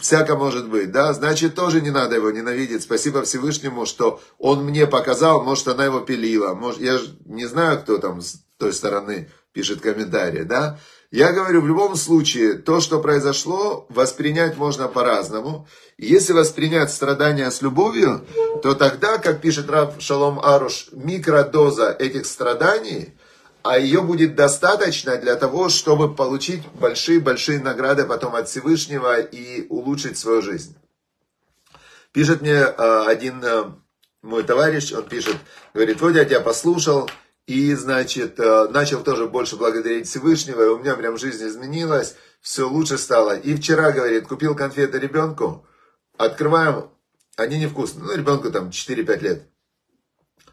всяко 0.00 0.36
может 0.36 0.68
быть, 0.68 0.92
да, 0.92 1.12
значит, 1.12 1.54
тоже 1.54 1.80
не 1.80 1.90
надо 1.90 2.16
его 2.16 2.30
ненавидеть. 2.30 2.82
Спасибо 2.82 3.22
Всевышнему, 3.22 3.86
что 3.86 4.20
он 4.38 4.64
мне 4.64 4.86
показал, 4.86 5.42
может, 5.42 5.68
она 5.68 5.84
его 5.84 6.00
пилила, 6.00 6.54
может, 6.54 6.80
я 6.80 6.98
же 6.98 7.16
не 7.24 7.46
знаю, 7.46 7.80
кто 7.80 7.98
там 7.98 8.20
с 8.20 8.40
той 8.58 8.72
стороны 8.72 9.30
пишет 9.52 9.80
комментарии, 9.80 10.42
да. 10.42 10.78
Я 11.10 11.32
говорю, 11.32 11.60
в 11.60 11.66
любом 11.66 11.94
случае, 11.94 12.54
то, 12.54 12.80
что 12.80 12.98
произошло, 12.98 13.86
воспринять 13.90 14.56
можно 14.56 14.88
по-разному. 14.88 15.68
Если 15.98 16.32
воспринять 16.32 16.90
страдания 16.90 17.50
с 17.50 17.60
любовью, 17.60 18.24
то 18.62 18.74
тогда, 18.74 19.18
как 19.18 19.42
пишет 19.42 19.68
Рав 19.68 19.96
Шалом 19.98 20.40
Аруш, 20.40 20.88
микродоза 20.92 21.90
этих 21.98 22.26
страданий– 22.26 23.14
а 23.62 23.78
ее 23.78 24.02
будет 24.02 24.34
достаточно 24.34 25.16
для 25.16 25.36
того, 25.36 25.68
чтобы 25.68 26.14
получить 26.14 26.62
большие-большие 26.74 27.60
награды 27.60 28.04
потом 28.04 28.34
от 28.34 28.48
Всевышнего 28.48 29.20
и 29.20 29.66
улучшить 29.68 30.18
свою 30.18 30.42
жизнь. 30.42 30.76
Пишет 32.12 32.42
мне 32.42 32.52
э, 32.52 33.04
один 33.06 33.42
э, 33.42 33.64
мой 34.22 34.42
товарищ, 34.42 34.92
он 34.92 35.08
пишет, 35.08 35.36
говорит, 35.72 36.00
вот 36.00 36.14
я 36.14 36.24
тебя 36.24 36.40
послушал, 36.40 37.08
и, 37.46 37.74
значит, 37.74 38.38
э, 38.38 38.68
начал 38.68 39.02
тоже 39.02 39.26
больше 39.26 39.56
благодарить 39.56 40.08
Всевышнего, 40.08 40.62
и 40.62 40.68
у 40.68 40.78
меня 40.78 40.94
прям 40.94 41.16
жизнь 41.16 41.46
изменилась, 41.46 42.16
все 42.40 42.68
лучше 42.68 42.98
стало. 42.98 43.36
И 43.36 43.54
вчера, 43.54 43.92
говорит, 43.92 44.26
купил 44.26 44.54
конфеты 44.54 44.98
ребенку, 44.98 45.66
открываем, 46.18 46.90
они 47.36 47.58
невкусные, 47.58 48.04
ну, 48.04 48.14
ребенку 48.14 48.50
там 48.50 48.68
4-5 48.68 49.18
лет 49.20 49.51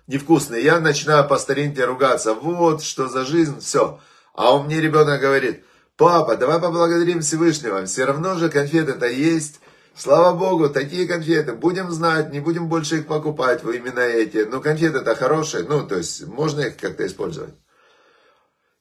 невкусные. 0.09 0.63
Я 0.63 0.79
начинаю 0.81 1.25
по 1.27 1.37
старинке 1.37 1.85
ругаться. 1.85 2.33
Вот, 2.33 2.83
что 2.83 3.07
за 3.07 3.23
жизнь, 3.25 3.61
все. 3.61 3.99
А 4.33 4.55
у 4.55 4.63
меня 4.63 4.81
ребенок 4.81 5.21
говорит, 5.21 5.63
папа, 5.95 6.35
давай 6.35 6.59
поблагодарим 6.59 7.21
Всевышнего. 7.21 7.85
Все 7.85 8.03
равно 8.03 8.35
же 8.35 8.49
конфеты-то 8.49 9.07
есть. 9.07 9.61
Слава 9.95 10.37
Богу, 10.37 10.69
такие 10.69 11.07
конфеты. 11.07 11.53
Будем 11.53 11.91
знать, 11.91 12.31
не 12.31 12.39
будем 12.39 12.67
больше 12.67 12.97
их 12.97 13.07
покупать, 13.07 13.63
вы 13.63 13.77
именно 13.77 13.99
эти. 13.99 14.39
Но 14.49 14.59
конфеты-то 14.61 15.15
хорошие, 15.15 15.63
ну, 15.63 15.87
то 15.87 15.97
есть, 15.97 16.25
можно 16.25 16.61
их 16.61 16.77
как-то 16.77 17.05
использовать. 17.05 17.53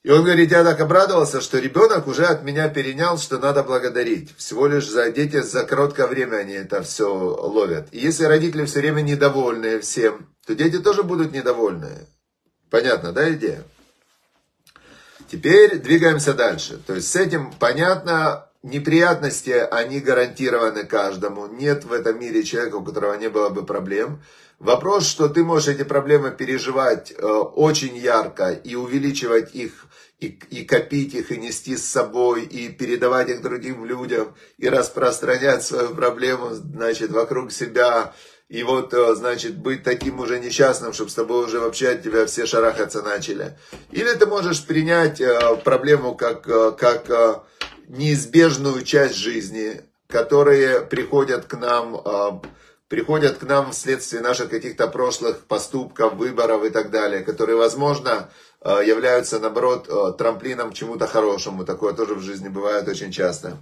И 0.05 0.11
он 0.11 0.23
говорит, 0.23 0.53
я 0.53 0.63
так 0.63 0.81
обрадовался, 0.81 1.41
что 1.41 1.59
ребенок 1.59 2.07
уже 2.07 2.25
от 2.25 2.45
меня 2.45 2.69
перенял, 2.69 3.19
что 3.19 3.39
надо 3.39 3.65
благодарить. 3.65 4.35
Всего 4.37 4.69
лишь 4.69 4.89
за 4.89 5.11
дети 5.11 5.41
за 5.41 5.65
короткое 5.65 6.07
время 6.07 6.37
они 6.37 6.55
это 6.55 6.83
все 6.83 7.13
ловят. 7.13 7.89
И 7.91 7.99
если 7.99 8.25
родители 8.25 8.65
все 8.65 8.79
время 8.79 9.01
недовольны 9.01 9.81
всем, 9.81 10.29
то 10.49 10.55
дети 10.55 10.79
тоже 10.79 11.03
будут 11.03 11.33
недовольны. 11.33 12.07
Понятно, 12.71 13.13
да, 13.13 13.31
идея? 13.35 13.65
Теперь 15.31 15.77
двигаемся 15.77 16.33
дальше. 16.33 16.81
То 16.87 16.95
есть 16.95 17.09
с 17.09 17.17
этим 17.17 17.53
понятно, 17.59 18.49
неприятности, 18.63 19.51
они 19.51 20.01
гарантированы 20.01 20.85
каждому. 20.85 21.49
Нет 21.49 21.85
в 21.85 21.93
этом 21.93 22.19
мире 22.19 22.45
человека, 22.45 22.77
у 22.77 22.83
которого 22.83 23.13
не 23.19 23.29
было 23.29 23.51
бы 23.51 23.67
проблем. 23.67 24.23
Вопрос, 24.59 25.07
что 25.07 25.29
ты 25.29 25.45
можешь 25.45 25.69
эти 25.69 25.83
проблемы 25.83 26.31
переживать 26.31 27.13
э, 27.13 27.23
очень 27.23 27.99
ярко 27.99 28.51
и 28.51 28.75
увеличивать 28.75 29.55
их, 29.55 29.85
и, 30.19 30.29
и 30.49 30.65
копить 30.65 31.13
их, 31.13 31.31
и 31.31 31.37
нести 31.37 31.77
с 31.77 31.85
собой, 31.85 32.45
и 32.45 32.71
передавать 32.71 33.29
их 33.29 33.43
другим 33.43 33.85
людям, 33.85 34.35
и 34.57 34.67
распространять 34.67 35.63
свою 35.63 35.95
проблему, 35.95 36.55
значит, 36.55 37.11
вокруг 37.11 37.53
себя, 37.53 38.15
и 38.49 38.63
вот, 38.63 38.95
э, 38.95 39.15
значит, 39.15 39.59
быть 39.59 39.83
таким 39.83 40.21
уже 40.21 40.41
несчастным, 40.41 40.95
чтобы 40.95 41.11
с 41.11 41.15
тобой 41.15 41.45
уже 41.45 41.61
вообще 41.61 41.91
от 41.91 42.03
тебя 42.03 42.25
все 42.25 42.47
шарахаться 42.47 43.03
начали. 43.03 43.59
Или 43.91 44.15
ты 44.15 44.27
можешь 44.27 44.65
принять 44.65 45.21
э, 45.21 45.57
проблему 45.65 46.15
как, 46.15 46.49
э, 46.49 46.73
как 46.73 47.45
неизбежную 47.89 48.85
часть 48.85 49.17
жизни, 49.17 49.83
которые 50.07 50.81
приходят 50.81 51.45
к 51.45 51.55
нам, 51.55 52.43
приходят 52.89 53.39
к 53.39 53.43
нам 53.43 53.73
вследствие 53.73 54.23
наших 54.23 54.51
каких-то 54.51 54.89
прошлых 54.89 55.47
поступков, 55.47 56.15
выборов 56.15 56.65
и 56.65 56.71
так 56.71 56.91
далее, 56.91 57.23
которые, 57.23 57.57
возможно, 57.57 58.31
являются, 58.63 59.39
наоборот, 59.39 60.19
трамплином 60.19 60.71
к 60.71 60.75
чему-то 60.75 61.07
хорошему. 61.07 61.65
Такое 61.65 61.95
тоже 61.95 62.15
в 62.15 62.21
жизни 62.21 62.49
бывает 62.49 62.87
очень 62.89 63.11
часто. 63.11 63.57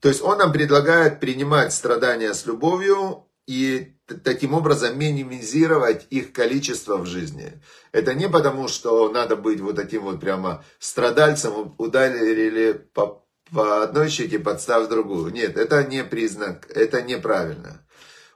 То 0.00 0.08
есть 0.08 0.22
он 0.22 0.38
нам 0.38 0.52
предлагает 0.52 1.20
принимать 1.20 1.72
страдания 1.72 2.32
с 2.32 2.46
любовью 2.46 3.26
и 3.46 3.94
таким 4.24 4.54
образом 4.54 4.98
минимизировать 4.98 6.06
их 6.10 6.32
количество 6.32 6.96
в 6.96 7.06
жизни. 7.06 7.60
Это 7.92 8.14
не 8.14 8.28
потому, 8.28 8.68
что 8.68 9.10
надо 9.10 9.36
быть 9.36 9.60
вот 9.60 9.76
таким 9.76 10.02
вот 10.02 10.20
прямо 10.20 10.64
страдальцем, 10.78 11.74
ударили 11.78 12.72
по, 12.72 13.26
по 13.52 13.82
одной 13.82 14.08
щеке, 14.08 14.38
подстав 14.38 14.88
другую. 14.88 15.32
Нет, 15.32 15.56
это 15.56 15.84
не 15.84 16.04
признак, 16.04 16.66
это 16.70 17.02
неправильно. 17.02 17.84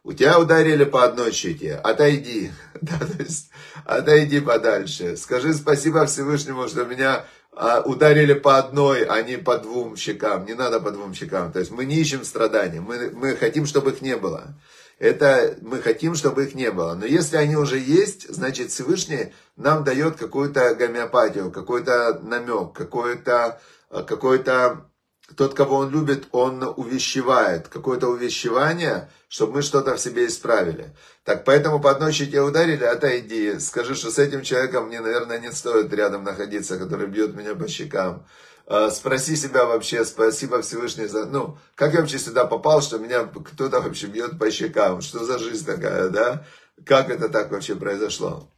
У 0.03 0.13
тебя 0.13 0.39
ударили 0.39 0.85
по 0.85 1.05
одной 1.05 1.33
щеке, 1.33 1.77
отойди, 1.77 2.51
да, 2.83 2.99
то 2.99 3.23
есть 3.23 3.51
отойди 3.87 4.41
подальше. 4.41 5.17
Скажи 5.17 5.55
спасибо 5.55 6.05
Всевышнему, 6.05 6.69
что 6.69 6.85
меня 6.85 7.25
а, 7.57 7.83
ударили 7.83 8.35
по 8.35 8.59
одной, 8.59 9.05
а 9.05 9.23
не 9.23 9.37
по 9.37 9.59
двум 9.59 9.97
щекам. 9.97 10.45
Не 10.47 10.55
надо 10.55 10.81
по 10.81 10.91
двум 10.91 11.15
щекам. 11.15 11.53
То 11.53 11.61
есть 11.61 11.71
мы 11.71 11.85
не 11.85 11.97
ищем 11.97 12.25
страданий, 12.25 12.81
мы, 12.81 13.11
мы 13.11 13.37
хотим, 13.37 13.67
чтобы 13.67 13.91
их 13.91 14.03
не 14.03 14.17
было. 14.17 14.55
Это 14.99 15.57
мы 15.61 15.81
хотим, 15.81 16.15
чтобы 16.15 16.45
их 16.45 16.55
не 16.55 16.71
было. 16.71 16.95
Но 16.95 17.05
если 17.07 17.37
они 17.37 17.57
уже 17.57 17.79
есть, 17.79 18.33
значит 18.33 18.71
Всевышний 18.71 19.33
нам 19.57 19.85
дает 19.85 20.17
какую-то 20.17 20.75
гомеопатию, 20.75 21.51
какой-то 21.51 22.21
намек, 22.23 22.73
какое-то 22.73 23.61
какое-то 24.03 24.87
тот, 25.37 25.55
кого 25.55 25.77
он 25.77 25.91
любит, 25.91 26.29
он 26.33 26.63
увещевает, 26.77 27.69
какое-то 27.69 28.09
увещевание, 28.09 29.11
чтобы 29.29 29.55
мы 29.55 29.63
что-то 29.63 29.97
в 29.97 30.01
себе 30.01 30.27
исправили. 30.27 30.95
Так 31.25 31.45
поэтому 31.45 31.81
по 31.81 31.91
одной 31.91 32.13
щеке 32.13 32.41
ударили, 32.41 32.85
отойди, 32.85 33.59
скажи, 33.59 33.95
что 33.95 34.11
с 34.11 34.19
этим 34.19 34.43
человеком 34.43 34.89
мне, 34.89 35.01
наверное, 35.01 35.39
не 35.39 35.51
стоит 35.51 35.93
рядом 35.93 36.25
находиться, 36.25 36.79
который 36.79 37.07
бьет 37.07 37.35
меня 37.35 37.55
по 37.55 37.67
щекам. 37.69 38.27
А, 38.67 38.91
спроси 38.91 39.37
себя 39.37 39.65
вообще, 39.65 40.05
спасибо 40.05 40.63
Всевышний 40.63 41.07
за... 41.07 41.27
Ну, 41.27 41.59
как 41.75 41.95
я 41.95 42.01
вообще 42.01 42.19
сюда 42.19 42.45
попал, 42.45 42.83
что 42.83 42.99
меня 42.99 43.25
кто-то 43.25 43.81
вообще 43.81 44.07
бьет 44.07 44.39
по 44.39 44.51
щекам? 44.51 45.01
Что 45.01 45.25
за 45.25 45.39
жизнь 45.39 45.67
такая, 45.67 46.09
да? 46.09 46.47
Как 46.85 47.11
это 47.11 47.29
так 47.29 47.51
вообще 47.51 47.75
произошло? 47.77 48.49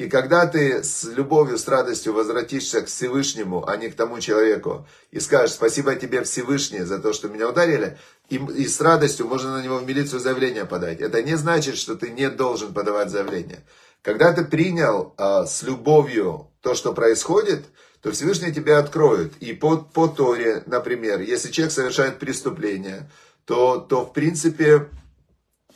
И 0.00 0.08
когда 0.08 0.46
ты 0.46 0.82
с 0.82 1.04
любовью, 1.04 1.58
с 1.58 1.68
радостью 1.68 2.14
возвратишься 2.14 2.80
к 2.80 2.86
Всевышнему, 2.86 3.68
а 3.68 3.76
не 3.76 3.90
к 3.90 3.94
тому 3.94 4.18
человеку, 4.18 4.88
и 5.10 5.20
скажешь 5.20 5.56
спасибо 5.56 5.94
тебе 5.94 6.22
Всевышний 6.22 6.84
за 6.84 6.98
то, 6.98 7.12
что 7.12 7.28
меня 7.28 7.50
ударили, 7.50 7.98
и, 8.30 8.36
и 8.36 8.66
с 8.66 8.80
радостью 8.80 9.28
можно 9.28 9.58
на 9.58 9.62
него 9.62 9.76
в 9.76 9.86
милицию 9.86 10.20
заявление 10.20 10.64
подать. 10.64 11.00
Это 11.02 11.22
не 11.22 11.36
значит, 11.36 11.76
что 11.76 11.96
ты 11.96 12.08
не 12.08 12.30
должен 12.30 12.72
подавать 12.72 13.10
заявление. 13.10 13.62
Когда 14.00 14.32
ты 14.32 14.42
принял 14.42 15.12
а, 15.18 15.44
с 15.44 15.62
любовью 15.64 16.48
то, 16.62 16.74
что 16.74 16.94
происходит, 16.94 17.66
то 18.00 18.10
Всевышний 18.10 18.54
тебя 18.54 18.78
откроет. 18.78 19.36
И 19.40 19.52
по, 19.52 19.76
по 19.76 20.08
Торе, 20.08 20.62
например, 20.64 21.20
если 21.20 21.50
человек 21.50 21.74
совершает 21.74 22.18
преступление, 22.18 23.10
то, 23.44 23.76
то 23.76 24.06
в 24.06 24.14
принципе, 24.14 24.88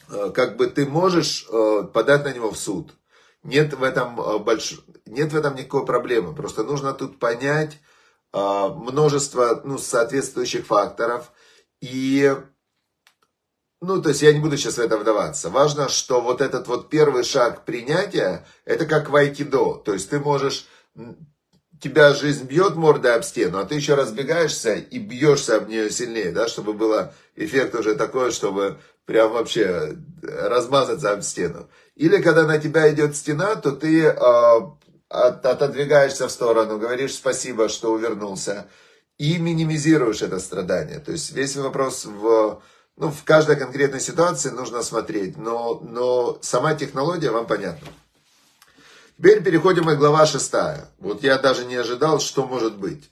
а, 0.09 0.31
как 0.31 0.57
бы 0.57 0.69
ты 0.69 0.87
можешь 0.87 1.47
а, 1.52 1.83
подать 1.83 2.25
на 2.25 2.33
него 2.33 2.50
в 2.50 2.57
суд. 2.57 2.95
Нет 3.44 3.74
в 3.74 3.82
этом, 3.82 4.18
э, 4.20 4.38
больш... 4.38 4.80
нет 5.04 5.32
в 5.32 5.36
этом 5.36 5.54
никакой 5.54 5.84
проблемы. 5.84 6.34
Просто 6.34 6.64
нужно 6.64 6.94
тут 6.94 7.18
понять 7.18 7.78
э, 8.32 8.68
множество 8.68 9.60
ну, 9.64 9.78
соответствующих 9.78 10.66
факторов. 10.66 11.30
И, 11.80 12.34
ну, 13.82 14.00
то 14.00 14.08
есть 14.08 14.22
я 14.22 14.32
не 14.32 14.40
буду 14.40 14.56
сейчас 14.56 14.76
в 14.76 14.80
это 14.80 14.96
вдаваться. 14.96 15.50
Важно, 15.50 15.90
что 15.90 16.22
вот 16.22 16.40
этот 16.40 16.66
вот 16.68 16.88
первый 16.88 17.22
шаг 17.22 17.66
принятия, 17.66 18.46
это 18.64 18.86
как 18.86 19.10
в 19.10 19.14
айкидо. 19.14 19.74
То 19.74 19.92
есть 19.92 20.08
ты 20.08 20.18
можешь, 20.18 20.66
тебя 21.80 22.14
жизнь 22.14 22.46
бьет 22.46 22.76
мордой 22.76 23.14
об 23.14 23.24
стену, 23.24 23.58
а 23.58 23.66
ты 23.66 23.74
еще 23.74 23.94
разбегаешься 23.94 24.72
и 24.74 24.98
бьешься 24.98 25.56
об 25.56 25.68
нее 25.68 25.90
сильнее, 25.90 26.32
да, 26.32 26.48
чтобы 26.48 26.72
было 26.72 27.12
эффект 27.36 27.74
уже 27.74 27.94
такой, 27.94 28.30
чтобы 28.30 28.78
прям 29.04 29.32
вообще 29.32 29.98
размазаться 30.22 31.12
об 31.12 31.20
стену. 31.20 31.68
Или 31.96 32.20
когда 32.20 32.44
на 32.44 32.58
тебя 32.58 32.92
идет 32.92 33.16
стена, 33.16 33.54
то 33.54 33.70
ты 33.70 34.04
э, 34.04 34.14
отодвигаешься 35.08 36.26
в 36.26 36.32
сторону, 36.32 36.78
говоришь 36.78 37.14
спасибо, 37.14 37.68
что 37.68 37.92
увернулся, 37.92 38.66
и 39.16 39.38
минимизируешь 39.38 40.22
это 40.22 40.40
страдание. 40.40 40.98
То 40.98 41.12
есть 41.12 41.32
весь 41.32 41.54
вопрос 41.56 42.04
в, 42.04 42.60
ну, 42.96 43.10
в 43.10 43.22
каждой 43.24 43.56
конкретной 43.56 44.00
ситуации 44.00 44.50
нужно 44.50 44.82
смотреть, 44.82 45.36
но, 45.36 45.80
но 45.88 46.38
сама 46.42 46.74
технология 46.74 47.30
вам 47.30 47.46
понятна. 47.46 47.88
Теперь 49.16 49.44
переходим 49.44 49.84
к 49.84 49.96
глава 49.96 50.26
6. 50.26 50.52
Вот 50.98 51.22
я 51.22 51.38
даже 51.38 51.64
не 51.64 51.76
ожидал, 51.76 52.18
что 52.18 52.44
может 52.44 52.76
быть. 52.76 53.08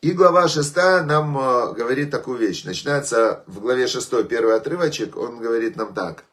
И 0.00 0.12
глава 0.12 0.46
6 0.46 0.76
нам 0.76 1.36
э, 1.36 1.72
говорит 1.74 2.12
такую 2.12 2.38
вещь. 2.38 2.64
Начинается 2.64 3.42
в 3.48 3.58
главе 3.58 3.88
6 3.88 4.28
первый 4.28 4.54
отрывочек, 4.54 5.16
он 5.16 5.38
говорит 5.38 5.74
нам 5.74 5.92
так. 5.92 6.24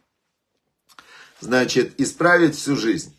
Значит, 1.42 2.00
исправить 2.00 2.56
всю 2.56 2.76
жизнь. 2.76 3.16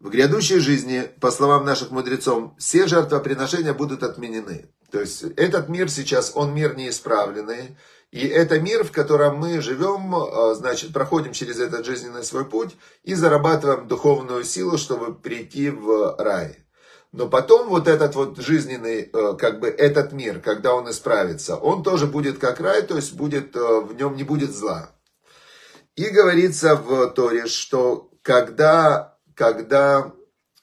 В 0.00 0.08
грядущей 0.08 0.58
жизни, 0.58 1.10
по 1.20 1.30
словам 1.30 1.64
наших 1.64 1.90
мудрецов, 1.90 2.52
все 2.58 2.86
жертвоприношения 2.86 3.74
будут 3.74 4.02
отменены. 4.02 4.70
То 4.90 5.00
есть 5.00 5.22
этот 5.36 5.68
мир 5.68 5.90
сейчас, 5.90 6.32
он 6.34 6.54
мир 6.54 6.74
неисправленный. 6.74 7.76
И 8.10 8.26
это 8.26 8.58
мир, 8.58 8.82
в 8.82 8.90
котором 8.90 9.36
мы 9.36 9.60
живем, 9.60 10.14
а, 10.14 10.54
значит, 10.54 10.92
проходим 10.92 11.32
через 11.32 11.60
этот 11.60 11.86
жизненный 11.86 12.24
свой 12.24 12.44
путь 12.44 12.76
и 13.04 13.14
зарабатываем 13.14 13.86
духовную 13.86 14.42
силу, 14.42 14.78
чтобы 14.78 15.14
прийти 15.14 15.70
в 15.70 16.16
рай. 16.18 16.56
Но 17.12 17.28
потом 17.28 17.68
вот 17.68 17.86
этот 17.86 18.14
вот 18.14 18.38
жизненный, 18.38 19.02
э, 19.12 19.36
как 19.36 19.60
бы 19.60 19.68
этот 19.68 20.12
мир, 20.12 20.40
когда 20.40 20.74
он 20.74 20.88
исправится, 20.90 21.56
он 21.56 21.82
тоже 21.82 22.06
будет 22.06 22.38
как 22.38 22.60
рай, 22.60 22.82
то 22.82 22.96
есть 22.96 23.14
будет, 23.14 23.54
э, 23.56 23.80
в 23.80 23.94
нем 23.94 24.16
не 24.16 24.22
будет 24.22 24.52
зла. 24.52 24.90
И 26.00 26.08
говорится 26.08 26.76
в 26.76 27.08
Торе, 27.10 27.46
что 27.46 28.10
когда, 28.22 29.18
когда 29.34 30.14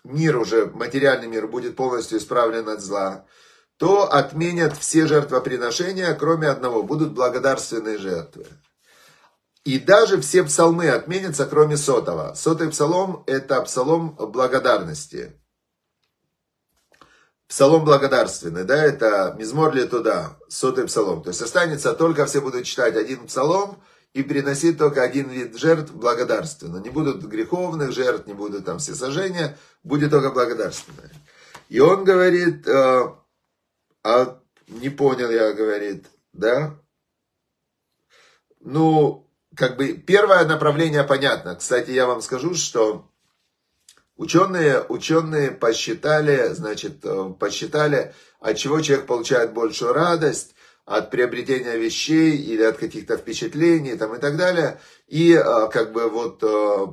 мир 0.03 0.35
уже, 0.35 0.65
материальный 0.65 1.27
мир 1.27 1.45
будет 1.45 1.75
полностью 1.75 2.17
исправлен 2.17 2.67
от 2.67 2.81
зла, 2.81 3.27
то 3.77 4.11
отменят 4.11 4.75
все 4.75 5.05
жертвоприношения, 5.05 6.11
кроме 6.15 6.47
одного, 6.47 6.81
будут 6.81 7.11
благодарственные 7.11 7.99
жертвы. 7.99 8.47
И 9.63 9.77
даже 9.77 10.19
все 10.21 10.43
псалмы 10.43 10.89
отменятся, 10.89 11.45
кроме 11.45 11.77
сотого. 11.77 12.33
Сотый 12.33 12.71
псалом– 12.71 13.23
это 13.27 13.61
псалом 13.61 14.15
благодарности. 14.15 15.39
Псалом 17.47 17.85
благодарственный, 17.85 18.63
да, 18.63 18.83
это 18.83 19.35
мизмор 19.37 19.75
ли 19.75 19.87
туда, 19.87 20.35
сотый 20.49 20.87
псалом. 20.87 21.21
То 21.21 21.29
есть 21.29 21.43
останется 21.43 21.93
только, 21.93 22.25
все 22.25 22.41
будут 22.41 22.65
читать 22.65 22.95
один 22.95 23.27
псалом 23.27 23.83
и 24.13 24.23
приносить 24.23 24.77
только 24.77 25.03
один 25.03 25.29
вид 25.29 25.57
жертв 25.57 25.91
благодарственно. 25.93 26.77
Не 26.77 26.89
будут 26.89 27.23
греховных 27.23 27.91
жертв, 27.91 28.27
не 28.27 28.33
будут 28.33 28.65
там 28.65 28.79
все 28.79 28.95
сожжения, 28.95 29.57
будет 29.83 30.11
только 30.11 30.31
благодарственное. 30.31 31.11
И 31.69 31.79
он 31.79 32.03
говорит, 32.03 32.67
э, 32.67 33.13
а 34.03 34.39
не 34.67 34.89
понял 34.89 35.29
я, 35.29 35.53
говорит, 35.53 36.07
да? 36.33 36.79
Ну, 38.59 39.29
как 39.55 39.77
бы 39.77 39.93
первое 39.93 40.45
направление 40.45 41.03
понятно. 41.03 41.55
Кстати, 41.55 41.91
я 41.91 42.05
вам 42.07 42.21
скажу, 42.21 42.55
что 42.55 43.11
Ученые, 44.17 44.83
ученые 44.89 45.51
посчитали, 45.51 46.47
значит, 46.53 47.05
э, 47.05 47.33
посчитали, 47.39 48.15
от 48.39 48.57
чего 48.57 48.81
человек 48.81 49.05
получает 49.05 49.53
большую 49.53 49.93
радость, 49.93 50.55
от 50.87 51.11
приобретения 51.11 51.75
вещей 51.75 52.37
или 52.37 52.63
от 52.63 52.77
каких-то 52.77 53.17
впечатлений 53.17 53.95
там, 53.95 54.15
и 54.15 54.19
так 54.19 54.37
далее. 54.37 54.79
И 55.07 55.33
э, 55.33 55.43
как 55.69 55.91
бы 55.91 56.09
вот 56.09 56.41
э, 56.41 56.87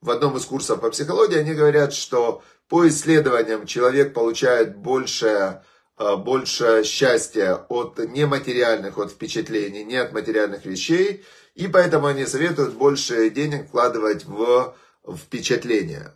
в 0.00 0.10
одном 0.10 0.36
из 0.36 0.44
курсов 0.44 0.80
по 0.80 0.88
психологии 0.90 1.36
они 1.36 1.52
говорят, 1.52 1.92
что 1.92 2.42
по 2.68 2.86
исследованиям 2.86 3.66
человек 3.66 4.14
получает 4.14 4.76
больше, 4.76 5.62
больше 5.98 6.84
счастья 6.84 7.54
от 7.68 7.98
нематериальных, 7.98 8.98
от 8.98 9.10
впечатлений, 9.10 9.84
не 9.84 9.96
от 9.96 10.12
материальных 10.12 10.64
вещей. 10.64 11.24
И 11.54 11.66
поэтому 11.66 12.06
они 12.06 12.24
советуют 12.24 12.74
больше 12.74 13.30
денег 13.30 13.66
вкладывать 13.66 14.26
в 14.26 14.76
впечатления. 15.16 16.14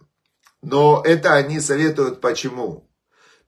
Но 0.63 1.03
это 1.05 1.35
они 1.35 1.59
советуют 1.59 2.21
почему? 2.21 2.89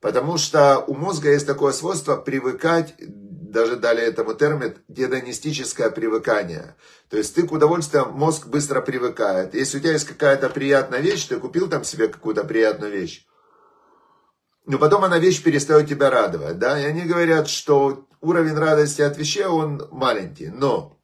Потому 0.01 0.37
что 0.37 0.83
у 0.87 0.93
мозга 0.93 1.31
есть 1.31 1.47
такое 1.47 1.71
свойство 1.71 2.17
привыкать, 2.17 2.95
даже 3.55 3.77
дали 3.77 4.03
этому 4.03 4.33
термин, 4.33 4.75
гедонистическое 4.89 5.89
привыкание. 5.89 6.75
То 7.09 7.15
есть 7.15 7.33
ты 7.35 7.47
к 7.47 7.53
удовольствию, 7.53 8.11
мозг 8.11 8.47
быстро 8.47 8.81
привыкает. 8.81 9.55
Если 9.55 9.77
у 9.77 9.79
тебя 9.79 9.93
есть 9.93 10.05
какая-то 10.05 10.49
приятная 10.49 10.99
вещь, 10.99 11.25
ты 11.25 11.37
купил 11.37 11.69
там 11.69 11.85
себе 11.85 12.09
какую-то 12.09 12.43
приятную 12.43 12.91
вещь, 12.91 13.25
но 14.65 14.77
потом 14.77 15.05
она 15.05 15.19
вещь 15.19 15.41
перестает 15.41 15.87
тебя 15.87 16.09
радовать. 16.09 16.59
Да? 16.59 16.77
И 16.77 16.83
они 16.83 17.03
говорят, 17.03 17.47
что 17.47 18.05
уровень 18.19 18.55
радости 18.55 19.01
от 19.01 19.17
вещей, 19.17 19.45
он 19.45 19.87
маленький. 19.89 20.47
Но 20.49 20.99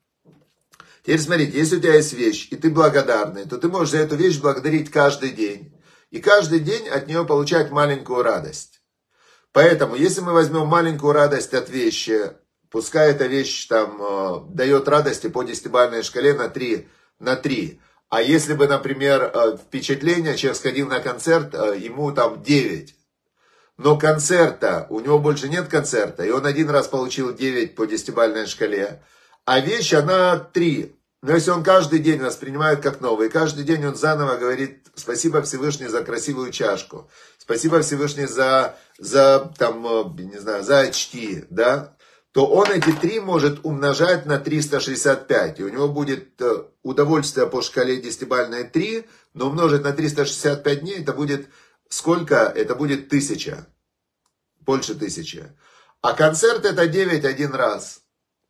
теперь 1.04 1.22
смотрите, 1.22 1.58
если 1.58 1.78
у 1.78 1.80
тебя 1.80 1.96
есть 1.96 2.12
вещь, 2.12 2.50
и 2.52 2.58
ты 2.58 2.70
благодарный, 2.70 3.46
то 3.46 3.58
ты 3.58 3.70
можешь 3.70 3.92
за 3.92 4.00
эту 4.00 4.18
вещь 4.18 4.42
благодарить 4.42 4.92
каждый 4.92 5.30
день 5.32 5.74
и 6.10 6.20
каждый 6.20 6.60
день 6.60 6.90
от 6.90 7.08
нее 7.08 7.24
получать 7.24 7.72
маленькую 7.72 8.24
радость. 8.24 8.82
Поэтому, 9.54 9.96
если 9.96 10.22
мы 10.22 10.34
возьмем 10.34 10.68
маленькую 10.68 11.14
радость 11.14 11.54
от 11.54 11.70
вещи, 11.70 12.32
пускай 12.72 13.12
эта 13.12 13.28
вещь 13.28 13.68
там 13.68 14.02
э, 14.02 14.40
дает 14.50 14.88
радости 14.88 15.28
по 15.28 15.44
десятибалльной 15.44 16.04
шкале 16.04 16.34
на 16.34 16.50
3, 16.50 16.88
на 17.20 17.36
3. 17.36 17.80
А 18.10 18.22
если 18.22 18.54
бы, 18.54 18.68
например, 18.68 19.32
э, 19.34 19.58
впечатление, 19.58 20.38
человек 20.38 20.58
сходил 20.58 20.88
на 20.88 21.02
концерт, 21.02 21.54
э, 21.54 21.78
ему 21.78 22.12
там 22.12 22.42
9. 22.42 22.96
Но 23.78 23.98
концерта, 23.98 24.88
у 24.90 25.00
него 25.00 25.20
больше 25.20 25.50
нет 25.50 25.68
концерта, 25.68 26.24
и 26.24 26.32
он 26.32 26.46
один 26.46 26.70
раз 26.70 26.88
получил 26.88 27.34
9 27.34 27.76
по 27.76 27.86
десятибалльной 27.86 28.48
шкале, 28.48 29.04
а 29.46 29.60
вещь, 29.60 29.94
она 29.94 30.38
3. 30.40 30.96
Но 31.24 31.34
если 31.34 31.52
он 31.52 31.64
каждый 31.64 32.00
день 32.00 32.22
воспринимает 32.22 32.82
как 32.82 33.02
новый, 33.02 33.30
каждый 33.30 33.64
день 33.64 33.86
он 33.86 33.96
заново 33.96 34.38
говорит 34.38 34.88
спасибо 34.96 35.42
Всевышний 35.42 35.88
за 35.88 36.04
красивую 36.04 36.52
чашку, 36.52 37.10
спасибо 37.38 37.82
Всевышний 37.82 38.26
за, 38.26 38.78
за 38.98 39.52
там, 39.58 39.86
э, 39.86 40.24
не 40.24 40.40
знаю, 40.40 40.64
за 40.64 40.80
очки, 40.80 41.46
да, 41.50 41.96
то 42.32 42.46
он 42.46 42.72
эти 42.72 42.92
три 42.94 43.20
может 43.20 43.66
умножать 43.66 44.26
на 44.26 44.40
365. 44.40 45.60
И 45.60 45.64
у 45.64 45.70
него 45.70 45.90
будет 45.90 46.42
э, 46.42 46.64
удовольствие 46.82 47.48
по 47.48 47.62
шкале 47.62 48.02
десятибальной 48.02 48.64
3, 48.64 49.06
но 49.34 49.48
умножить 49.48 49.84
на 49.84 49.92
365 49.92 50.80
дней, 50.80 51.02
это 51.02 51.14
будет 51.14 51.50
сколько? 51.90 52.36
Это 52.36 52.76
будет 52.76 53.10
тысяча. 53.10 53.68
Больше 54.62 54.96
тысячи. 54.96 55.52
А 56.02 56.14
концерт 56.14 56.64
это 56.66 56.88
9 56.88 57.26
один 57.26 57.54
раз. 57.54 58.02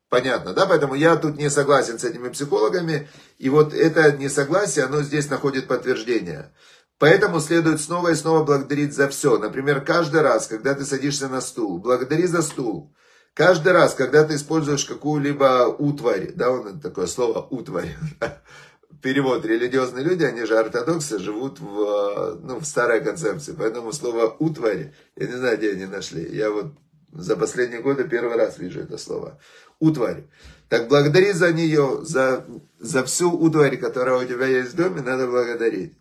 Понятно, 0.10 0.54
да? 0.54 0.68
Поэтому 0.68 0.94
я 0.94 1.16
тут 1.16 1.38
не 1.38 1.50
согласен 1.50 1.98
с 1.98 2.04
этими 2.04 2.30
психологами. 2.30 3.10
И 3.40 3.50
вот 3.50 3.74
это 3.74 4.12
несогласие, 4.12 4.86
оно 4.86 5.02
здесь 5.02 5.30
находит 5.30 5.68
подтверждение. 5.68 6.54
Поэтому 7.00 7.40
следует 7.40 7.82
снова 7.82 8.10
и 8.10 8.16
снова 8.16 8.44
благодарить 8.44 8.94
за 8.94 9.10
все. 9.10 9.40
Например, 9.40 9.82
каждый 9.84 10.22
раз, 10.22 10.46
когда 10.46 10.76
ты 10.76 10.86
садишься 10.86 11.30
на 11.30 11.42
стул, 11.42 11.80
благодари 11.80 12.28
за 12.28 12.44
стул. 12.44 12.94
Каждый 13.34 13.72
раз, 13.72 13.94
когда 13.94 14.24
ты 14.26 14.36
используешь 14.36 14.86
какую-либо 14.86 15.76
утварь, 15.80 16.34
да, 16.34 16.52
он 16.52 16.82
такое 16.82 17.08
слово 17.08 17.48
утварь, 17.50 17.96
перевод 19.02 19.46
религиозные 19.46 20.04
люди, 20.04 20.24
они 20.24 20.46
же 20.46 20.58
ортодоксы, 20.58 21.18
живут 21.18 21.60
в, 21.60 22.40
ну, 22.42 22.60
в 22.60 22.66
старой 22.66 23.02
концепции. 23.02 23.56
Поэтому 23.58 23.94
слово 23.94 24.36
утварь, 24.40 24.94
я 25.16 25.28
не 25.28 25.34
знаю, 25.34 25.58
где 25.58 25.72
они 25.72 25.86
нашли. 25.86 26.28
Я 26.36 26.52
вот 26.52 26.74
за 27.14 27.38
последние 27.38 27.82
годы 27.82 28.08
первый 28.08 28.36
раз 28.36 28.58
вижу 28.58 28.82
это 28.82 28.98
слово 28.98 29.40
утварь. 29.80 30.26
Так 30.68 30.88
благодари 30.88 31.32
за 31.32 31.52
нее, 31.54 32.00
за, 32.04 32.46
за 32.80 33.04
всю 33.04 33.32
утварь, 33.32 33.78
которая 33.78 34.18
у 34.18 34.26
тебя 34.26 34.46
есть 34.46 34.74
в 34.74 34.76
доме, 34.76 35.02
надо 35.02 35.28
благодарить. 35.28 36.01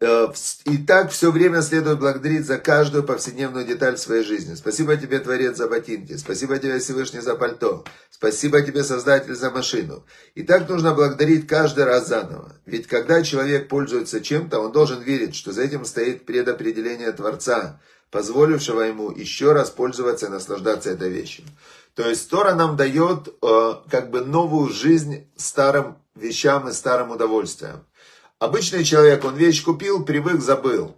Э, 0.00 0.28
и 0.64 0.78
так 0.78 1.10
все 1.10 1.32
время 1.32 1.60
следует 1.60 1.98
благодарить 1.98 2.46
за 2.46 2.58
каждую 2.58 3.02
повседневную 3.02 3.66
деталь 3.66 3.98
своей 3.98 4.22
жизни. 4.22 4.54
Спасибо 4.54 4.96
тебе, 4.96 5.18
Творец, 5.18 5.56
за 5.56 5.66
ботинки. 5.66 6.16
Спасибо 6.16 6.58
тебе, 6.58 6.78
Всевышний, 6.78 7.20
за 7.20 7.34
пальто. 7.34 7.84
Спасибо 8.10 8.62
тебе, 8.62 8.84
Создатель, 8.84 9.34
за 9.34 9.50
машину. 9.50 10.04
И 10.36 10.44
так 10.44 10.68
нужно 10.68 10.94
благодарить 10.94 11.48
каждый 11.48 11.84
раз 11.84 12.06
заново. 12.06 12.52
Ведь 12.64 12.86
когда 12.86 13.22
человек 13.22 13.68
пользуется 13.68 14.20
чем-то, 14.20 14.60
он 14.60 14.70
должен 14.70 15.02
верить, 15.02 15.34
что 15.34 15.50
за 15.52 15.62
этим 15.62 15.84
стоит 15.84 16.24
предопределение 16.26 17.10
Творца, 17.10 17.80
позволившего 18.12 18.82
ему 18.82 19.10
еще 19.10 19.52
раз 19.52 19.70
пользоваться 19.70 20.26
и 20.26 20.30
наслаждаться 20.30 20.90
этой 20.90 21.10
вещью. 21.10 21.44
То 21.94 22.08
есть 22.08 22.30
Тора 22.30 22.54
нам 22.54 22.76
дает 22.76 23.28
э, 23.42 23.74
как 23.90 24.10
бы 24.10 24.24
новую 24.24 24.72
жизнь 24.72 25.28
старым 25.36 25.98
вещам 26.14 26.68
и 26.68 26.72
старым 26.72 27.10
удовольствиям. 27.10 27.84
Обычный 28.38 28.84
человек, 28.84 29.24
он 29.24 29.36
вещь 29.36 29.64
купил, 29.64 30.04
привык, 30.04 30.40
забыл. 30.40 30.96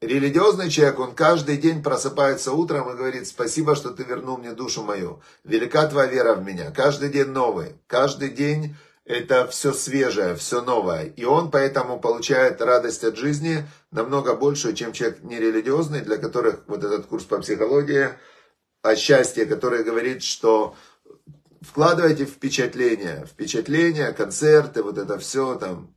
Религиозный 0.00 0.70
человек, 0.70 0.98
он 0.98 1.14
каждый 1.14 1.56
день 1.56 1.82
просыпается 1.82 2.52
утром 2.52 2.90
и 2.90 2.96
говорит, 2.96 3.26
спасибо, 3.26 3.74
что 3.74 3.90
ты 3.90 4.02
вернул 4.02 4.38
мне 4.38 4.52
душу 4.52 4.82
мою. 4.82 5.22
Велика 5.44 5.86
твоя 5.86 6.08
вера 6.08 6.34
в 6.34 6.44
меня. 6.44 6.70
Каждый 6.70 7.08
день 7.08 7.28
новый. 7.28 7.76
Каждый 7.86 8.30
день 8.30 8.76
это 9.04 9.46
все 9.46 9.72
свежее, 9.72 10.34
все 10.34 10.62
новое. 10.62 11.04
И 11.04 11.24
он 11.24 11.50
поэтому 11.50 12.00
получает 12.00 12.60
радость 12.60 13.04
от 13.04 13.16
жизни 13.16 13.66
намного 13.90 14.34
большую, 14.34 14.74
чем 14.74 14.92
человек 14.92 15.22
нерелигиозный, 15.22 16.00
для 16.00 16.18
которых 16.18 16.64
вот 16.66 16.82
этот 16.84 17.06
курс 17.06 17.24
по 17.24 17.38
психологии– 17.38 18.08
о 18.84 18.96
счастье, 18.96 19.46
которое 19.46 19.82
говорит, 19.82 20.22
что 20.22 20.76
вкладывайте 21.62 22.26
впечатления, 22.26 23.24
впечатления, 23.24 24.12
концерты, 24.12 24.82
вот 24.82 24.98
это 24.98 25.18
все 25.18 25.54
там. 25.54 25.93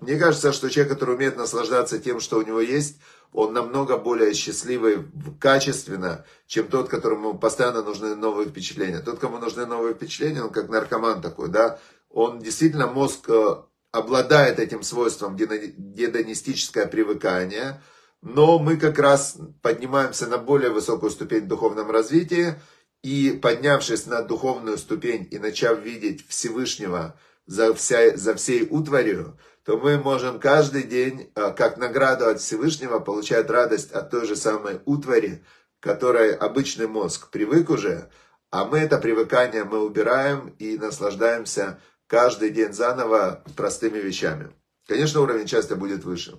Мне 0.00 0.16
кажется, 0.16 0.52
что 0.52 0.70
человек, 0.70 0.92
который 0.92 1.14
умеет 1.14 1.36
наслаждаться 1.36 1.98
тем, 1.98 2.20
что 2.20 2.38
у 2.38 2.42
него 2.42 2.60
есть, 2.60 2.98
он 3.32 3.52
намного 3.52 3.96
более 3.96 4.34
счастливый 4.34 5.06
качественно, 5.38 6.24
чем 6.46 6.68
тот, 6.68 6.88
которому 6.88 7.38
постоянно 7.38 7.82
нужны 7.82 8.14
новые 8.14 8.48
впечатления. 8.48 9.00
Тот, 9.00 9.18
кому 9.18 9.38
нужны 9.38 9.66
новые 9.66 9.94
впечатления, 9.94 10.42
он 10.42 10.50
как 10.50 10.68
наркоман 10.68 11.20
такой, 11.20 11.48
да, 11.48 11.78
он 12.08 12.40
действительно 12.40 12.86
мозг 12.86 13.28
э, 13.28 13.56
обладает 13.92 14.58
этим 14.58 14.82
свойством 14.82 15.36
гедонистическое 15.36 16.86
привыкание, 16.86 17.80
но 18.22 18.58
мы 18.58 18.76
как 18.76 18.98
раз 18.98 19.36
поднимаемся 19.62 20.26
на 20.26 20.38
более 20.38 20.70
высокую 20.70 21.10
ступень 21.10 21.44
в 21.44 21.48
духовном 21.48 21.90
развитии, 21.90 22.54
и 23.02 23.38
поднявшись 23.40 24.06
на 24.06 24.22
духовную 24.22 24.76
ступень 24.76 25.26
и 25.30 25.38
начав 25.38 25.80
видеть 25.80 26.26
Всевышнего 26.28 27.18
за, 27.46 27.74
вся, 27.74 28.16
за 28.16 28.34
всей 28.34 28.66
утварью, 28.68 29.38
то 29.64 29.78
мы 29.78 29.98
можем 29.98 30.40
каждый 30.40 30.84
день, 30.84 31.30
а, 31.34 31.50
как 31.50 31.76
награду 31.76 32.26
от 32.28 32.40
Всевышнего, 32.40 32.98
получать 32.98 33.50
радость 33.50 33.92
от 33.92 34.10
той 34.10 34.26
же 34.26 34.36
самой 34.36 34.80
утвари, 34.84 35.44
которой 35.80 36.34
обычный 36.34 36.86
мозг 36.86 37.30
привык 37.30 37.70
уже, 37.70 38.10
а 38.50 38.64
мы 38.64 38.78
это 38.78 38.98
привыкание 38.98 39.64
мы 39.64 39.80
убираем 39.84 40.54
и 40.58 40.76
наслаждаемся 40.76 41.80
каждый 42.06 42.50
день 42.50 42.72
заново 42.72 43.44
простыми 43.56 43.98
вещами. 43.98 44.50
Конечно, 44.88 45.20
уровень 45.20 45.46
счастья 45.46 45.76
будет 45.76 46.04
выше. 46.04 46.38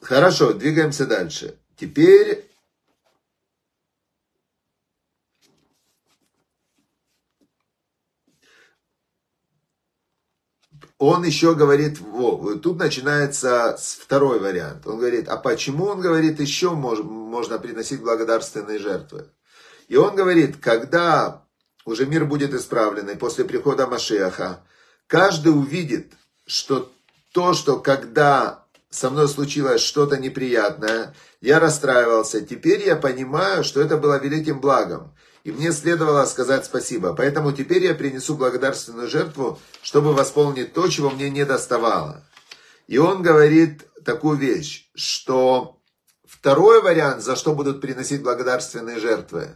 Хорошо, 0.00 0.52
двигаемся 0.52 1.06
дальше. 1.06 1.58
Теперь 1.76 2.48
он 10.98 11.24
еще 11.24 11.54
говорит, 11.54 12.00
во, 12.00 12.54
тут 12.56 12.78
начинается 12.78 13.78
второй 13.78 14.40
вариант. 14.40 14.86
Он 14.86 14.98
говорит, 14.98 15.28
а 15.28 15.36
почему, 15.36 15.86
он 15.86 16.00
говорит, 16.00 16.40
еще 16.40 16.70
мож, 16.70 16.98
можно 16.98 17.58
приносить 17.58 18.00
благодарственные 18.00 18.80
жертвы? 18.80 19.26
И 19.86 19.96
он 19.96 20.16
говорит, 20.16 20.56
когда 20.60 21.44
уже 21.84 22.04
мир 22.04 22.24
будет 22.24 22.52
исправленный 22.52 23.16
после 23.16 23.44
прихода 23.44 23.86
Машеха, 23.86 24.60
каждый 25.06 25.50
увидит, 25.50 26.12
что 26.46 26.90
то, 27.32 27.54
что 27.54 27.78
когда 27.78 28.64
со 28.90 29.10
мной 29.10 29.28
случилось 29.28 29.82
что-то 29.82 30.18
неприятное, 30.18 31.14
я 31.40 31.60
расстраивался, 31.60 32.40
теперь 32.40 32.84
я 32.84 32.96
понимаю, 32.96 33.62
что 33.62 33.80
это 33.80 33.96
было 33.96 34.18
великим 34.18 34.60
благом. 34.60 35.14
И 35.44 35.52
мне 35.52 35.72
следовало 35.72 36.24
сказать 36.26 36.64
спасибо. 36.64 37.14
Поэтому 37.14 37.52
теперь 37.52 37.84
я 37.84 37.94
принесу 37.94 38.34
благодарственную 38.34 39.08
жертву, 39.08 39.58
чтобы 39.82 40.12
восполнить 40.12 40.72
то, 40.72 40.88
чего 40.88 41.10
мне 41.10 41.30
не 41.30 41.44
доставало. 41.44 42.24
И 42.86 42.98
он 42.98 43.22
говорит 43.22 43.86
такую 44.04 44.38
вещь, 44.38 44.90
что 44.94 45.80
второй 46.26 46.82
вариант, 46.82 47.22
за 47.22 47.36
что 47.36 47.54
будут 47.54 47.80
приносить 47.80 48.22
благодарственные 48.22 48.98
жертвы, 48.98 49.48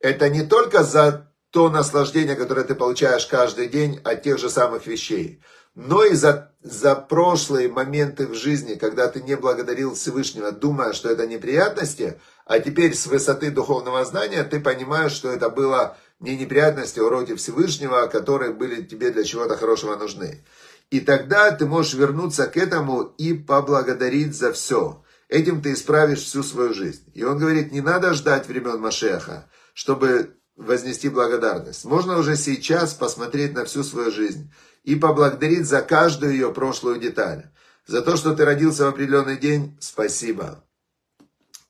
это 0.00 0.28
не 0.28 0.42
только 0.42 0.82
за 0.82 1.32
то 1.50 1.70
наслаждение, 1.70 2.34
которое 2.34 2.64
ты 2.64 2.74
получаешь 2.74 3.26
каждый 3.26 3.68
день 3.68 4.00
от 4.04 4.22
тех 4.22 4.38
же 4.38 4.48
самых 4.48 4.86
вещей, 4.86 5.42
но 5.74 6.04
и 6.04 6.14
за, 6.14 6.52
за 6.62 6.94
прошлые 6.94 7.68
моменты 7.68 8.26
в 8.26 8.34
жизни, 8.34 8.74
когда 8.74 9.08
ты 9.08 9.22
не 9.22 9.36
благодарил 9.36 9.94
Всевышнего, 9.94 10.50
думая, 10.50 10.92
что 10.92 11.10
это 11.10 11.26
неприятности, 11.26 12.18
а 12.52 12.60
теперь 12.60 12.94
с 12.94 13.06
высоты 13.06 13.50
духовного 13.50 14.04
знания 14.04 14.44
ты 14.44 14.60
понимаешь, 14.60 15.12
что 15.12 15.30
это 15.30 15.48
было 15.48 15.96
не 16.20 16.36
неприятности, 16.36 17.00
а 17.00 17.04
уроки 17.04 17.34
Всевышнего, 17.34 18.06
которые 18.08 18.52
были 18.52 18.82
тебе 18.82 19.10
для 19.10 19.24
чего-то 19.24 19.56
хорошего 19.56 19.96
нужны. 19.96 20.44
И 20.90 21.00
тогда 21.00 21.50
ты 21.52 21.64
можешь 21.64 21.94
вернуться 21.94 22.46
к 22.46 22.58
этому 22.58 23.04
и 23.16 23.32
поблагодарить 23.32 24.36
за 24.36 24.52
все. 24.52 25.02
Этим 25.30 25.62
ты 25.62 25.72
исправишь 25.72 26.24
всю 26.24 26.42
свою 26.42 26.74
жизнь. 26.74 27.10
И 27.14 27.24
он 27.24 27.38
говорит, 27.38 27.72
не 27.72 27.80
надо 27.80 28.12
ждать 28.12 28.46
времен 28.46 28.78
Машеха, 28.80 29.48
чтобы 29.72 30.36
вознести 30.54 31.08
благодарность. 31.08 31.86
Можно 31.86 32.18
уже 32.18 32.36
сейчас 32.36 32.92
посмотреть 32.92 33.54
на 33.54 33.64
всю 33.64 33.82
свою 33.82 34.10
жизнь 34.10 34.52
и 34.84 34.94
поблагодарить 34.94 35.64
за 35.64 35.80
каждую 35.80 36.32
ее 36.32 36.52
прошлую 36.52 37.00
деталь. 37.00 37.50
За 37.86 38.02
то, 38.02 38.18
что 38.18 38.36
ты 38.36 38.44
родился 38.44 38.84
в 38.84 38.88
определенный 38.88 39.38
день, 39.38 39.78
спасибо. 39.80 40.62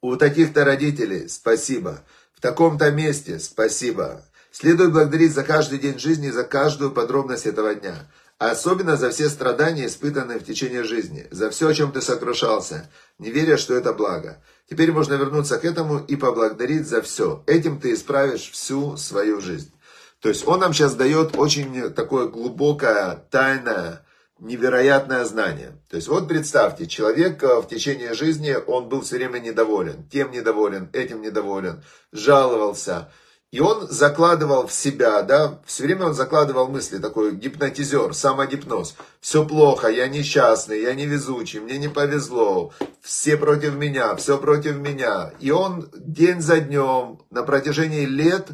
У 0.02 0.16
таких-то 0.16 0.64
родителей 0.64 1.28
спасибо. 1.28 2.00
В 2.36 2.40
таком-то 2.40 2.90
месте 2.90 3.38
спасибо. 3.38 4.24
Следует 4.50 4.92
благодарить 4.92 5.32
за 5.32 5.44
каждый 5.44 5.78
день 5.78 5.96
жизни 5.96 6.26
и 6.26 6.32
за 6.32 6.42
каждую 6.42 6.90
подробность 6.90 7.46
этого 7.46 7.72
дня. 7.76 8.10
А 8.36 8.50
особенно 8.50 8.96
за 8.96 9.10
все 9.10 9.28
страдания, 9.28 9.86
испытанные 9.86 10.40
в 10.40 10.44
течение 10.44 10.82
жизни. 10.82 11.28
За 11.30 11.50
все, 11.50 11.68
о 11.68 11.74
чем 11.74 11.92
ты 11.92 12.02
сокрушался, 12.02 12.90
не 13.20 13.30
веря, 13.30 13.56
что 13.56 13.74
это 13.74 13.92
благо. 13.92 14.42
Теперь 14.68 14.90
можно 14.90 15.14
вернуться 15.14 15.56
к 15.58 15.64
этому 15.64 15.98
и 16.00 16.16
поблагодарить 16.16 16.88
за 16.88 17.00
все. 17.00 17.44
Этим 17.46 17.78
ты 17.78 17.94
исправишь 17.94 18.50
всю 18.50 18.96
свою 18.96 19.40
жизнь. 19.40 19.72
То 20.18 20.28
есть 20.28 20.48
он 20.48 20.58
нам 20.58 20.72
сейчас 20.72 20.96
дает 20.96 21.38
очень 21.38 21.92
такое 21.92 22.26
глубокое, 22.26 23.24
тайное, 23.30 24.04
невероятное 24.42 25.24
знание. 25.24 25.78
То 25.88 25.96
есть 25.96 26.08
вот 26.08 26.28
представьте, 26.28 26.86
человек 26.86 27.42
э, 27.42 27.60
в 27.60 27.68
течение 27.68 28.12
жизни, 28.12 28.56
он 28.66 28.88
был 28.88 29.02
все 29.02 29.16
время 29.16 29.38
недоволен, 29.38 30.08
тем 30.10 30.32
недоволен, 30.32 30.90
этим 30.92 31.22
недоволен, 31.22 31.82
жаловался. 32.10 33.08
И 33.52 33.60
он 33.60 33.86
закладывал 33.88 34.66
в 34.66 34.72
себя, 34.72 35.22
да, 35.22 35.60
все 35.66 35.84
время 35.84 36.06
он 36.06 36.14
закладывал 36.14 36.68
мысли, 36.68 36.98
такой 36.98 37.36
гипнотизер, 37.36 38.14
самогипноз. 38.14 38.96
Все 39.20 39.46
плохо, 39.46 39.88
я 39.88 40.08
несчастный, 40.08 40.82
я 40.82 40.94
невезучий, 40.94 41.60
мне 41.60 41.78
не 41.78 41.88
повезло, 41.88 42.72
все 43.00 43.36
против 43.36 43.74
меня, 43.74 44.16
все 44.16 44.38
против 44.38 44.78
меня. 44.78 45.32
И 45.38 45.50
он 45.50 45.88
день 45.94 46.40
за 46.40 46.60
днем, 46.60 47.20
на 47.30 47.42
протяжении 47.42 48.06
лет, 48.06 48.48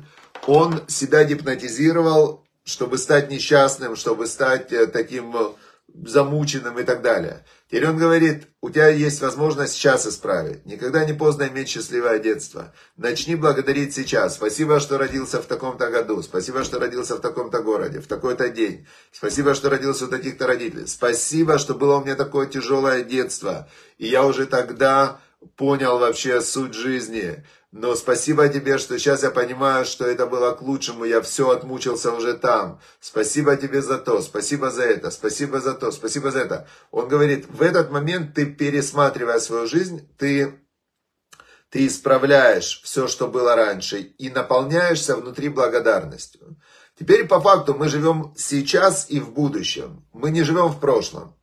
он 0.46 0.80
себя 0.88 1.24
гипнотизировал, 1.24 2.44
чтобы 2.64 2.98
стать 2.98 3.30
несчастным, 3.30 3.96
чтобы 3.96 4.26
стать 4.26 4.72
э, 4.72 4.86
таким 4.88 5.34
э, 5.36 5.50
замученным 5.94 6.78
и 6.78 6.84
так 6.84 7.02
далее. 7.02 7.44
Теперь 7.68 7.88
он 7.88 7.98
говорит, 7.98 8.48
у 8.60 8.70
тебя 8.70 8.88
есть 8.88 9.20
возможность 9.20 9.74
сейчас 9.74 10.06
исправить. 10.06 10.64
Никогда 10.64 11.04
не 11.04 11.12
поздно 11.12 11.48
иметь 11.48 11.68
счастливое 11.68 12.18
детство. 12.18 12.72
Начни 12.96 13.34
благодарить 13.34 13.94
сейчас. 13.94 14.34
Спасибо, 14.34 14.80
что 14.80 14.96
родился 14.96 15.42
в 15.42 15.46
таком-то 15.46 15.90
году. 15.90 16.22
Спасибо, 16.22 16.64
что 16.64 16.78
родился 16.78 17.16
в 17.16 17.20
таком-то 17.20 17.60
городе, 17.60 18.00
в 18.00 18.06
такой-то 18.06 18.48
день. 18.48 18.86
Спасибо, 19.12 19.54
что 19.54 19.70
родился 19.70 20.06
у 20.06 20.08
таких-то 20.08 20.46
родителей. 20.46 20.86
Спасибо, 20.86 21.58
что 21.58 21.74
было 21.74 21.96
у 21.96 22.04
меня 22.04 22.14
такое 22.14 22.46
тяжелое 22.46 23.02
детство. 23.02 23.68
И 23.98 24.06
я 24.06 24.24
уже 24.24 24.46
тогда 24.46 25.20
понял 25.56 25.98
вообще 25.98 26.40
суть 26.40 26.74
жизни. 26.74 27.44
Но 27.70 27.94
спасибо 27.96 28.48
тебе, 28.48 28.78
что 28.78 28.98
сейчас 28.98 29.22
я 29.22 29.30
понимаю, 29.30 29.84
что 29.84 30.06
это 30.06 30.26
было 30.26 30.52
к 30.52 30.62
лучшему, 30.62 31.04
я 31.04 31.20
все 31.20 31.50
отмучился 31.50 32.12
уже 32.12 32.32
там. 32.32 32.80
Спасибо 32.98 33.56
тебе 33.56 33.82
за 33.82 33.98
то, 33.98 34.22
спасибо 34.22 34.70
за 34.70 34.84
это, 34.84 35.10
спасибо 35.10 35.60
за 35.60 35.74
то, 35.74 35.92
спасибо 35.92 36.30
за 36.30 36.40
это. 36.40 36.66
Он 36.90 37.08
говорит, 37.08 37.46
в 37.50 37.60
этот 37.60 37.90
момент 37.90 38.34
ты, 38.34 38.46
пересматривая 38.46 39.38
свою 39.38 39.66
жизнь, 39.66 40.08
ты, 40.16 40.58
ты 41.68 41.86
исправляешь 41.86 42.80
все, 42.84 43.06
что 43.06 43.28
было 43.28 43.54
раньше, 43.54 43.98
и 43.98 44.30
наполняешься 44.30 45.16
внутри 45.16 45.50
благодарностью. 45.50 46.56
Теперь 46.98 47.28
по 47.28 47.38
факту 47.38 47.74
мы 47.74 47.90
живем 47.90 48.32
сейчас 48.34 49.10
и 49.10 49.20
в 49.20 49.32
будущем. 49.32 50.06
Мы 50.14 50.30
не 50.30 50.42
живем 50.42 50.68
в 50.68 50.80
прошлом. 50.80 51.37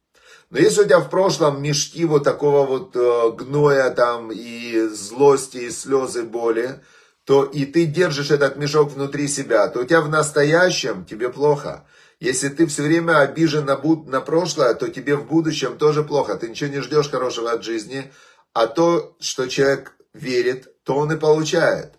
Но 0.56 0.62
если 0.62 0.84
у 0.84 0.86
тебя 0.86 1.02
в 1.02 1.10
прошлом 1.10 1.62
мешки 1.62 2.06
вот 2.06 2.24
такого 2.24 2.66
вот 2.66 2.96
э, 2.96 3.32
гноя 3.32 3.90
там 3.90 4.32
и 4.32 4.88
злости, 4.88 5.58
и 5.58 5.70
слезы, 5.70 6.24
боли, 6.24 6.82
то 7.26 7.44
и 7.44 7.66
ты 7.66 7.86
держишь 7.86 8.32
этот 8.32 8.56
мешок 8.56 8.94
внутри 8.94 9.28
себя, 9.28 9.68
то 9.68 9.82
у 9.82 9.84
тебя 9.84 10.00
в 10.00 10.08
настоящем 10.08 11.04
тебе 11.04 11.28
плохо. 11.28 11.86
Если 12.22 12.48
ты 12.48 12.68
все 12.68 12.84
время 12.84 13.20
обижен 13.20 13.66
на, 13.66 13.76
буд- 13.76 14.08
на 14.08 14.22
прошлое, 14.22 14.74
то 14.76 14.88
тебе 14.88 15.18
в 15.18 15.28
будущем 15.28 15.78
тоже 15.78 16.04
плохо. 16.04 16.38
Ты 16.38 16.48
ничего 16.48 16.70
не 16.70 16.80
ждешь 16.80 17.10
хорошего 17.10 17.52
от 17.52 17.66
жизни, 17.66 18.10
а 18.54 18.68
то, 18.68 19.18
что 19.20 19.48
человек 19.48 19.92
верит, 20.14 20.74
то 20.86 20.96
он 20.96 21.12
и 21.12 21.18
получает. 21.18 21.96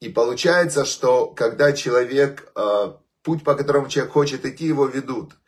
И 0.00 0.10
получается, 0.10 0.84
что 0.84 1.28
когда 1.28 1.72
человек, 1.72 2.52
э, 2.54 2.92
путь, 3.22 3.42
по 3.44 3.54
которому 3.54 3.88
человек 3.88 4.12
хочет 4.12 4.44
идти, 4.44 4.66
его 4.66 4.84
ведут– 4.84 5.32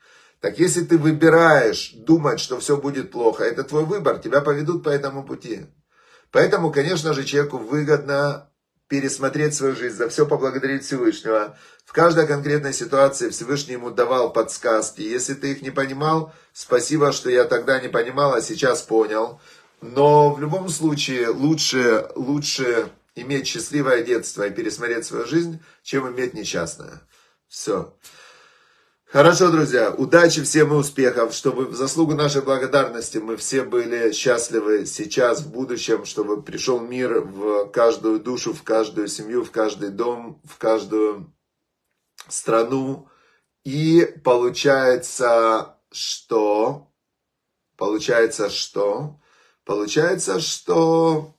так 0.47 0.61
если 0.61 0.85
ты 0.85 0.97
выбираешь 0.97 1.91
думать, 1.97 2.39
что 2.39 2.61
все 2.61 2.77
будет 2.77 3.11
плохо, 3.11 3.43
это 3.43 3.65
твой 3.65 3.85
выбор, 3.85 4.21
тебя 4.21 4.41
поведут 4.41 4.85
по 4.85 4.91
этому 4.91 5.25
пути. 5.25 5.67
Поэтому, 6.31 6.71
конечно 6.71 7.15
же, 7.15 7.25
человеку 7.25 7.59
выгодно 7.59 8.49
пересмотреть 8.87 9.57
свою 9.57 9.75
жизнь, 9.75 9.97
за 9.97 10.09
все 10.09 10.25
поблагодарить 10.25 10.85
Всевышнего. 10.85 11.59
В 11.85 11.93
каждой 11.93 12.29
конкретной 12.29 12.73
ситуации 12.73 13.31
Всевышний 13.31 13.73
ему 13.73 13.91
давал 13.91 14.33
подсказки. 14.33 15.01
Если 15.01 15.35
ты 15.35 15.51
их 15.51 15.63
не 15.63 15.73
понимал, 15.73 16.33
спасибо, 16.53 17.11
что 17.11 17.29
я 17.29 17.43
тогда 17.43 17.81
не 17.81 17.89
понимал, 17.89 18.33
а 18.33 18.41
сейчас 18.41 18.83
понял. 18.83 19.41
Но 19.81 20.33
в 20.33 20.41
любом 20.41 20.69
случае 20.69 21.31
лучше, 21.31 22.09
лучше 22.15 22.89
иметь 23.17 23.49
счастливое 23.49 24.05
детство 24.05 24.47
и 24.47 24.53
пересмотреть 24.53 25.07
свою 25.07 25.27
жизнь, 25.27 25.61
чем 25.83 26.09
иметь 26.09 26.35
несчастное. 26.35 27.03
Все. 27.49 27.97
Хорошо, 29.17 29.51
друзья, 29.51 29.93
удачи 29.93 30.43
всем 30.43 30.75
и 30.75 30.77
успехов, 30.77 31.33
чтобы 31.33 31.65
в 31.65 31.75
заслугу 31.75 32.13
нашей 32.13 32.43
благодарности 32.43 33.17
мы 33.17 33.39
все 33.39 33.63
были 33.63 34.13
счастливы 34.13 34.85
сейчас, 34.85 35.41
в 35.41 35.51
будущем, 35.51 36.05
чтобы 36.05 36.43
пришел 36.43 36.81
мир 36.81 37.23
в 37.23 37.71
каждую 37.71 38.21
душу, 38.21 38.53
в 38.53 38.63
каждую 38.63 39.09
семью, 39.09 39.43
в 39.43 39.51
каждый 39.51 39.89
дом, 39.89 40.39
в 40.45 40.59
каждую 40.59 41.35
страну. 42.29 43.09
И 43.65 44.05
получается, 44.23 45.79
что... 45.91 46.93
Получается, 47.79 48.51
что... 48.51 49.19
Получается, 49.65 50.41
что... 50.41 51.35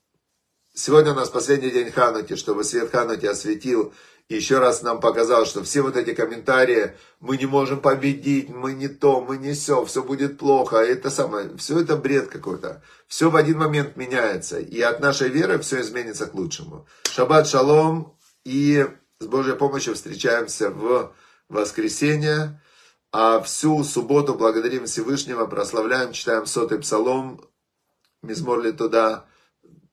Сегодня 0.74 1.12
у 1.12 1.16
нас 1.16 1.30
последний 1.30 1.70
день 1.70 1.92
Хануки, 1.92 2.38
чтобы 2.38 2.64
свет 2.64 2.90
Хануки 2.90 3.28
осветил 3.28 3.94
еще 4.30 4.60
раз 4.60 4.82
нам 4.82 5.00
показал, 5.00 5.46
что 5.46 5.64
все 5.64 5.82
вот 5.82 5.96
эти 5.96 6.14
комментарии, 6.14 6.94
мы 7.22 7.38
не 7.38 7.46
можем 7.46 7.80
победить, 7.80 8.50
мы 8.50 8.74
не 8.74 8.90
то, 8.90 9.22
мы 9.22 9.38
не 9.38 9.54
все, 9.54 9.86
все 9.86 10.04
будет 10.04 10.38
плохо, 10.38 10.78
это 10.78 11.10
самое, 11.10 11.56
все 11.58 11.80
это 11.80 11.96
бред 11.96 12.28
какой-то. 12.28 12.84
Все 13.08 13.30
в 13.30 13.36
один 13.38 13.60
момент 13.60 13.96
меняется, 13.96 14.60
и 14.60 14.82
от 14.82 15.00
нашей 15.00 15.30
веры 15.30 15.60
все 15.60 15.80
изменится 15.80 16.26
к 16.26 16.34
лучшему. 16.34 16.86
Шаббат 17.10 17.48
шалом, 17.48 18.18
и 18.44 18.86
с 19.20 19.26
Божьей 19.26 19.56
помощью 19.56 19.96
встречаемся 19.96 20.72
в 20.72 21.14
воскресенье, 21.48 22.62
а 23.14 23.40
всю 23.40 23.84
субботу 23.86 24.36
благодарим 24.36 24.86
Всевышнего, 24.86 25.46
прославляем, 25.46 26.12
читаем 26.12 26.46
сотый 26.46 26.80
псалом, 26.80 27.42
мизмор 28.22 28.62
ли 28.62 28.74
туда, 28.74 29.26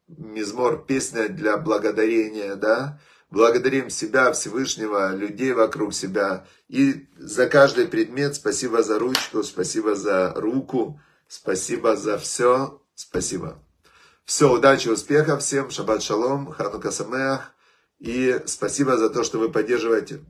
мизмор, 0.09 0.85
песня 0.85 1.29
для 1.29 1.57
благодарения, 1.57 2.57
да, 2.57 2.99
Благодарим 3.31 3.91
себя, 3.91 4.33
Всевышнего, 4.33 5.15
людей 5.15 5.53
вокруг 5.53 5.93
себя. 5.95 6.47
И 6.69 7.07
за 7.19 7.49
каждый 7.49 7.87
предмет 7.87 8.37
спасибо 8.37 8.83
за 8.83 8.99
ручку, 8.99 9.43
спасибо 9.43 9.95
за 9.95 10.33
руку, 10.35 11.01
спасибо 11.29 11.97
за 11.97 12.19
все, 12.19 12.81
спасибо. 12.95 13.59
Все, 14.25 14.51
удачи, 14.53 14.89
успехов 14.89 15.43
всем, 15.43 15.71
шаббат 15.71 16.03
шалом, 16.03 16.51
ханука 16.51 16.91
самеах. 16.91 17.53
И 17.99 18.41
спасибо 18.47 18.97
за 18.97 19.11
то, 19.11 19.25
что 19.25 19.39
вы 19.39 19.51
поддерживаете 19.51 20.21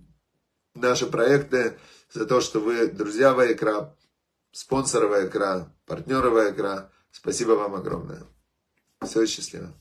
наши 0.74 1.06
проекты, 1.06 1.78
за 2.12 2.26
то, 2.26 2.40
что 2.40 2.60
вы 2.60 2.86
друзья 2.88 3.34
Вайкра, 3.34 3.96
спонсоры 4.52 5.08
Вайкра, 5.08 5.72
партнеры 5.86 6.30
Вайкра. 6.30 6.90
Спасибо 7.10 7.52
вам 7.52 7.74
огромное. 7.74 8.24
Все, 9.00 9.26
счастливо. 9.26 9.72